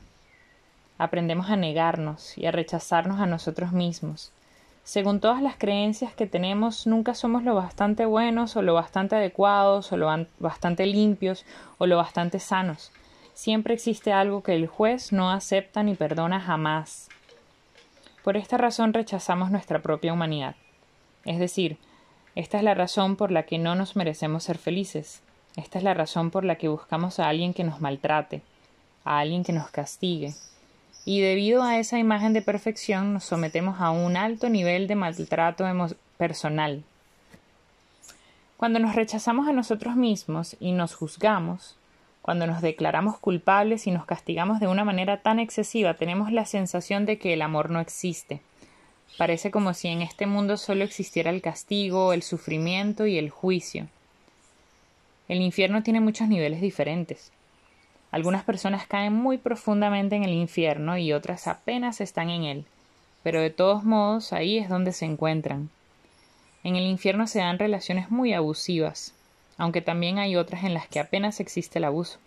Aprendemos 0.97 1.49
a 1.49 1.55
negarnos 1.55 2.37
y 2.37 2.45
a 2.45 2.51
rechazarnos 2.51 3.19
a 3.19 3.25
nosotros 3.25 3.71
mismos. 3.71 4.31
Según 4.83 5.19
todas 5.19 5.41
las 5.41 5.55
creencias 5.55 6.13
que 6.13 6.27
tenemos, 6.27 6.87
nunca 6.87 7.13
somos 7.13 7.43
lo 7.43 7.55
bastante 7.55 8.05
buenos 8.05 8.55
o 8.55 8.61
lo 8.61 8.73
bastante 8.73 9.15
adecuados 9.15 9.91
o 9.91 9.97
lo 9.97 10.07
bastante 10.39 10.85
limpios 10.85 11.45
o 11.77 11.85
lo 11.85 11.97
bastante 11.97 12.39
sanos. 12.39 12.91
Siempre 13.33 13.73
existe 13.73 14.11
algo 14.11 14.43
que 14.43 14.55
el 14.55 14.67
juez 14.67 15.13
no 15.13 15.31
acepta 15.31 15.83
ni 15.83 15.95
perdona 15.95 16.39
jamás. 16.39 17.09
Por 18.23 18.35
esta 18.35 18.57
razón 18.57 18.93
rechazamos 18.93 19.51
nuestra 19.51 19.79
propia 19.79 20.11
humanidad. 20.11 20.55
Es 21.23 21.39
decir, 21.39 21.77
esta 22.35 22.57
es 22.57 22.63
la 22.63 22.73
razón 22.73 23.15
por 23.15 23.31
la 23.31 23.43
que 23.43 23.57
no 23.57 23.75
nos 23.75 23.95
merecemos 23.95 24.43
ser 24.43 24.57
felices. 24.57 25.21
Esta 25.55 25.77
es 25.77 25.83
la 25.83 25.93
razón 25.93 26.31
por 26.31 26.45
la 26.45 26.55
que 26.55 26.67
buscamos 26.67 27.19
a 27.19 27.27
alguien 27.27 27.53
que 27.53 27.63
nos 27.63 27.81
maltrate, 27.81 28.41
a 29.03 29.19
alguien 29.19 29.43
que 29.43 29.53
nos 29.53 29.69
castigue. 29.69 30.33
y 31.05 31.21
debido 31.21 31.63
a 31.63 31.79
esa 31.79 31.97
imagen 31.97 32.33
de 32.33 32.41
perfección 32.41 33.13
nos 33.13 33.23
sometemos 33.23 33.81
a 33.81 33.89
un 33.89 34.15
alto 34.15 34.47
nivel 34.49 34.87
de 34.87 34.95
maltrato 34.95 35.65
personal. 36.17 36.83
Cuando 38.57 38.79
nos 38.79 38.93
rechazamos 38.93 39.47
a 39.47 39.53
nosotros 39.53 39.95
mismos 39.95 40.57
y 40.59 40.73
nos 40.73 40.93
juzgamos, 40.93 41.77
cuando 42.21 42.45
nos 42.45 42.61
declaramos 42.61 43.17
culpables 43.17 43.87
y 43.87 43.91
nos 43.91 44.05
castigamos 44.05 44.59
de 44.59 44.67
una 44.67 44.83
manera 44.83 45.21
tan 45.21 45.39
excesiva, 45.39 45.95
tenemos 45.95 46.31
la 46.31 46.45
sensación 46.45 47.05
de 47.05 47.17
que 47.17 47.33
el 47.33 47.41
amor 47.41 47.69
no 47.69 47.79
existe. 47.79 48.41
Parece 49.17 49.49
como 49.49 49.73
si 49.73 49.87
en 49.87 50.01
este 50.01 50.27
mundo 50.27 50.57
solo 50.57 50.83
existiera 50.83 51.31
el 51.31 51.41
castigo, 51.41 52.13
el 52.13 52.21
sufrimiento 52.21 53.07
y 53.07 53.17
el 53.17 53.29
juicio. 53.29 53.87
El 55.29 55.41
infierno 55.41 55.83
tiene 55.83 56.01
muchos 56.01 56.27
niveles 56.27 56.59
diferentes. 56.59 57.31
Algunas 58.11 58.43
personas 58.43 58.87
caen 58.87 59.13
muy 59.13 59.37
profundamente 59.37 60.15
en 60.15 60.23
el 60.23 60.33
infierno 60.33 60.97
y 60.97 61.13
otras 61.13 61.47
apenas 61.47 62.01
están 62.01 62.31
en 62.31 62.43
él, 62.43 62.65
pero 63.21 63.39
de 63.39 63.51
todos 63.51 63.83
modos 63.83 64.33
ahí 64.33 64.57
es 64.57 64.67
donde 64.67 64.91
se 64.91 65.05
encuentran. 65.05 65.69
En 66.63 66.75
el 66.75 66.85
infierno 66.85 67.27
se 67.27 67.39
dan 67.39 67.59
relaciones 67.59 68.09
muy 68.09 68.33
abusivas, 68.33 69.13
aunque 69.57 69.81
también 69.81 70.17
hay 70.17 70.35
otras 70.35 70.63
en 70.63 70.73
las 70.73 70.87
que 70.87 70.99
apenas 70.99 71.39
existe 71.39 71.77
el 71.77 71.85
abuso. 71.85 72.17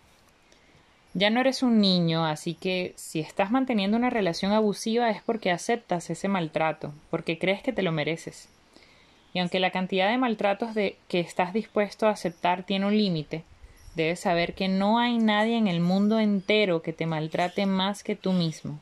Ya 1.13 1.29
no 1.29 1.41
eres 1.41 1.65
un 1.65 1.81
niño, 1.81 2.25
así 2.25 2.55
que 2.55 2.95
si 2.97 3.19
estás 3.19 3.51
manteniendo 3.51 3.97
una 3.97 4.11
relación 4.11 4.53
abusiva 4.53 5.11
es 5.11 5.21
porque 5.23 5.51
aceptas 5.51 6.09
ese 6.09 6.29
maltrato, 6.29 6.93
porque 7.11 7.39
crees 7.39 7.63
que 7.63 7.73
te 7.73 7.83
lo 7.83 7.91
mereces. 7.91 8.49
Y 9.35 9.39
aunque 9.39 9.61
la 9.61 9.71
cantidad 9.71 10.11
de 10.11 10.19
maltratos 10.19 10.75
de 10.75 10.97
que 11.09 11.21
estás 11.21 11.53
dispuesto 11.53 12.07
a 12.07 12.11
aceptar 12.11 12.65
tiene 12.65 12.87
un 12.87 12.97
límite, 12.97 13.45
debes 13.95 14.21
saber 14.21 14.55
que 14.55 14.69
no 14.69 14.99
hay 14.99 15.19
nadie 15.19 15.57
en 15.57 15.69
el 15.69 15.81
mundo 15.81 16.21
entero 16.21 16.83
que 16.83 16.93
te 16.93 17.07
maltrate 17.07 17.67
más 17.67 18.03
que 18.03 18.17
tú 18.17 18.33
mismo. 18.33 18.79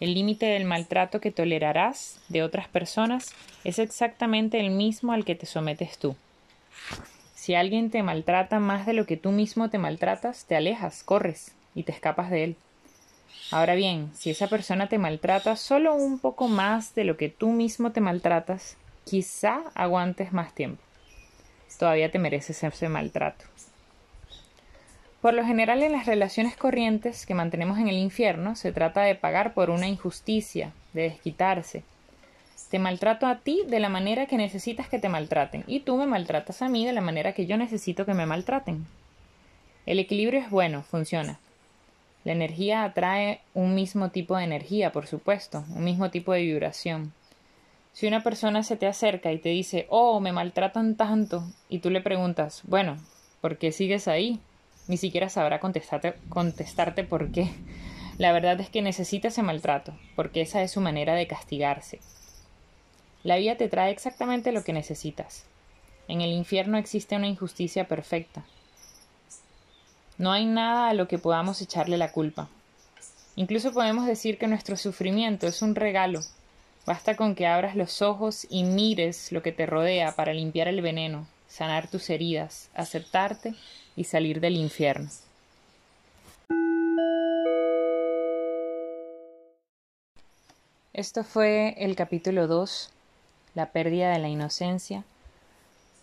El 0.00 0.14
límite 0.14 0.46
del 0.46 0.64
maltrato 0.64 1.20
que 1.20 1.30
tolerarás 1.30 2.20
de 2.28 2.42
otras 2.42 2.68
personas 2.68 3.34
es 3.64 3.78
exactamente 3.78 4.58
el 4.58 4.70
mismo 4.70 5.12
al 5.12 5.24
que 5.24 5.34
te 5.34 5.46
sometes 5.46 5.98
tú. 5.98 6.16
Si 7.34 7.54
alguien 7.54 7.90
te 7.90 8.02
maltrata 8.02 8.60
más 8.60 8.86
de 8.86 8.94
lo 8.94 9.04
que 9.04 9.16
tú 9.16 9.30
mismo 9.30 9.68
te 9.68 9.78
maltratas, 9.78 10.46
te 10.46 10.56
alejas, 10.56 11.02
corres 11.02 11.52
y 11.74 11.82
te 11.82 11.92
escapas 11.92 12.30
de 12.30 12.44
él. 12.44 12.56
Ahora 13.50 13.74
bien, 13.74 14.10
si 14.14 14.30
esa 14.30 14.46
persona 14.46 14.88
te 14.88 14.98
maltrata 14.98 15.56
solo 15.56 15.94
un 15.94 16.18
poco 16.18 16.48
más 16.48 16.94
de 16.94 17.04
lo 17.04 17.16
que 17.16 17.28
tú 17.28 17.50
mismo 17.50 17.92
te 17.92 18.00
maltratas, 18.00 18.76
quizá 19.04 19.62
aguantes 19.74 20.32
más 20.32 20.54
tiempo. 20.54 20.82
Todavía 21.78 22.10
te 22.10 22.18
mereces 22.18 22.62
ese 22.62 22.88
maltrato. 22.88 23.46
Por 25.20 25.34
lo 25.34 25.44
general 25.44 25.82
en 25.82 25.92
las 25.92 26.06
relaciones 26.06 26.56
corrientes 26.56 27.26
que 27.26 27.34
mantenemos 27.34 27.78
en 27.78 27.88
el 27.88 27.96
infierno 27.96 28.56
se 28.56 28.72
trata 28.72 29.02
de 29.02 29.14
pagar 29.14 29.52
por 29.54 29.70
una 29.70 29.86
injusticia, 29.86 30.72
de 30.94 31.02
desquitarse. 31.02 31.84
Te 32.70 32.78
maltrato 32.78 33.26
a 33.26 33.40
ti 33.40 33.62
de 33.66 33.80
la 33.80 33.88
manera 33.88 34.26
que 34.26 34.36
necesitas 34.36 34.88
que 34.88 34.98
te 34.98 35.08
maltraten 35.08 35.64
y 35.66 35.80
tú 35.80 35.96
me 35.96 36.06
maltratas 36.06 36.62
a 36.62 36.68
mí 36.68 36.86
de 36.86 36.92
la 36.92 37.00
manera 37.00 37.32
que 37.32 37.46
yo 37.46 37.56
necesito 37.56 38.06
que 38.06 38.14
me 38.14 38.26
maltraten. 38.26 38.86
El 39.86 39.98
equilibrio 39.98 40.40
es 40.40 40.50
bueno, 40.50 40.82
funciona. 40.82 41.38
La 42.24 42.32
energía 42.32 42.84
atrae 42.84 43.40
un 43.54 43.74
mismo 43.74 44.10
tipo 44.10 44.36
de 44.36 44.44
energía, 44.44 44.92
por 44.92 45.06
supuesto, 45.06 45.64
un 45.74 45.84
mismo 45.84 46.10
tipo 46.10 46.32
de 46.32 46.42
vibración. 46.42 47.12
Si 47.92 48.06
una 48.06 48.22
persona 48.22 48.62
se 48.62 48.76
te 48.76 48.86
acerca 48.86 49.32
y 49.32 49.38
te 49.38 49.48
dice, 49.48 49.86
oh, 49.90 50.20
me 50.20 50.32
maltratan 50.32 50.96
tanto, 50.96 51.44
y 51.68 51.80
tú 51.80 51.90
le 51.90 52.00
preguntas, 52.00 52.62
bueno, 52.64 52.96
¿por 53.40 53.58
qué 53.58 53.72
sigues 53.72 54.08
ahí? 54.08 54.40
Ni 54.86 54.96
siquiera 54.96 55.28
sabrá 55.28 55.60
contestarte, 55.60 56.14
contestarte 56.28 57.04
por 57.04 57.30
qué. 57.32 57.50
La 58.18 58.32
verdad 58.32 58.60
es 58.60 58.70
que 58.70 58.82
necesita 58.82 59.28
ese 59.28 59.42
maltrato, 59.42 59.92
porque 60.14 60.40
esa 60.40 60.62
es 60.62 60.70
su 60.70 60.80
manera 60.80 61.14
de 61.14 61.26
castigarse. 61.26 62.00
La 63.22 63.36
vida 63.36 63.56
te 63.56 63.68
trae 63.68 63.90
exactamente 63.90 64.52
lo 64.52 64.64
que 64.64 64.72
necesitas. 64.72 65.44
En 66.08 66.20
el 66.20 66.32
infierno 66.32 66.78
existe 66.78 67.16
una 67.16 67.28
injusticia 67.28 67.86
perfecta. 67.86 68.44
No 70.16 70.32
hay 70.32 70.46
nada 70.46 70.88
a 70.88 70.94
lo 70.94 71.08
que 71.08 71.18
podamos 71.18 71.60
echarle 71.60 71.98
la 71.98 72.12
culpa. 72.12 72.48
Incluso 73.36 73.72
podemos 73.72 74.06
decir 74.06 74.38
que 74.38 74.48
nuestro 74.48 74.76
sufrimiento 74.76 75.46
es 75.46 75.62
un 75.62 75.74
regalo 75.74 76.20
Basta 76.90 77.14
con 77.14 77.36
que 77.36 77.46
abras 77.46 77.76
los 77.76 78.02
ojos 78.02 78.48
y 78.50 78.64
mires 78.64 79.30
lo 79.30 79.44
que 79.44 79.52
te 79.52 79.64
rodea 79.64 80.16
para 80.16 80.34
limpiar 80.34 80.66
el 80.66 80.82
veneno, 80.82 81.28
sanar 81.46 81.86
tus 81.86 82.10
heridas, 82.10 82.68
aceptarte 82.74 83.54
y 83.94 84.02
salir 84.02 84.40
del 84.40 84.56
infierno. 84.56 85.08
Esto 90.92 91.22
fue 91.22 91.76
el 91.78 91.94
capítulo 91.94 92.48
2, 92.48 92.90
La 93.54 93.66
pérdida 93.66 94.10
de 94.10 94.18
la 94.18 94.28
inocencia, 94.28 95.04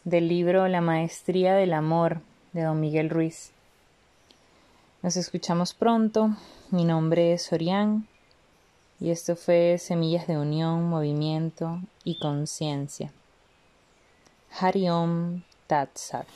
del 0.06 0.30
libro 0.30 0.69
La 0.69 0.80
maestría 0.80 1.54
del 1.56 1.73
amor 1.73 2.21
de 2.54 2.62
don 2.62 2.80
Miguel 2.80 3.10
Ruiz. 3.10 3.52
Nos 5.02 5.17
escuchamos 5.17 5.73
pronto. 5.73 6.30
Mi 6.71 6.86
nombre 6.86 7.34
es 7.34 7.52
Orián 7.52 8.08
y 8.99 9.12
esto 9.12 9.36
fue 9.36 9.77
Semillas 9.77 10.27
de 10.27 10.38
Unión, 10.38 10.83
Movimiento 10.89 11.79
y 12.03 12.19
Conciencia. 12.19 13.12
Hariom 14.60 15.43
Tat 15.67 15.89
Sat. 15.95 16.27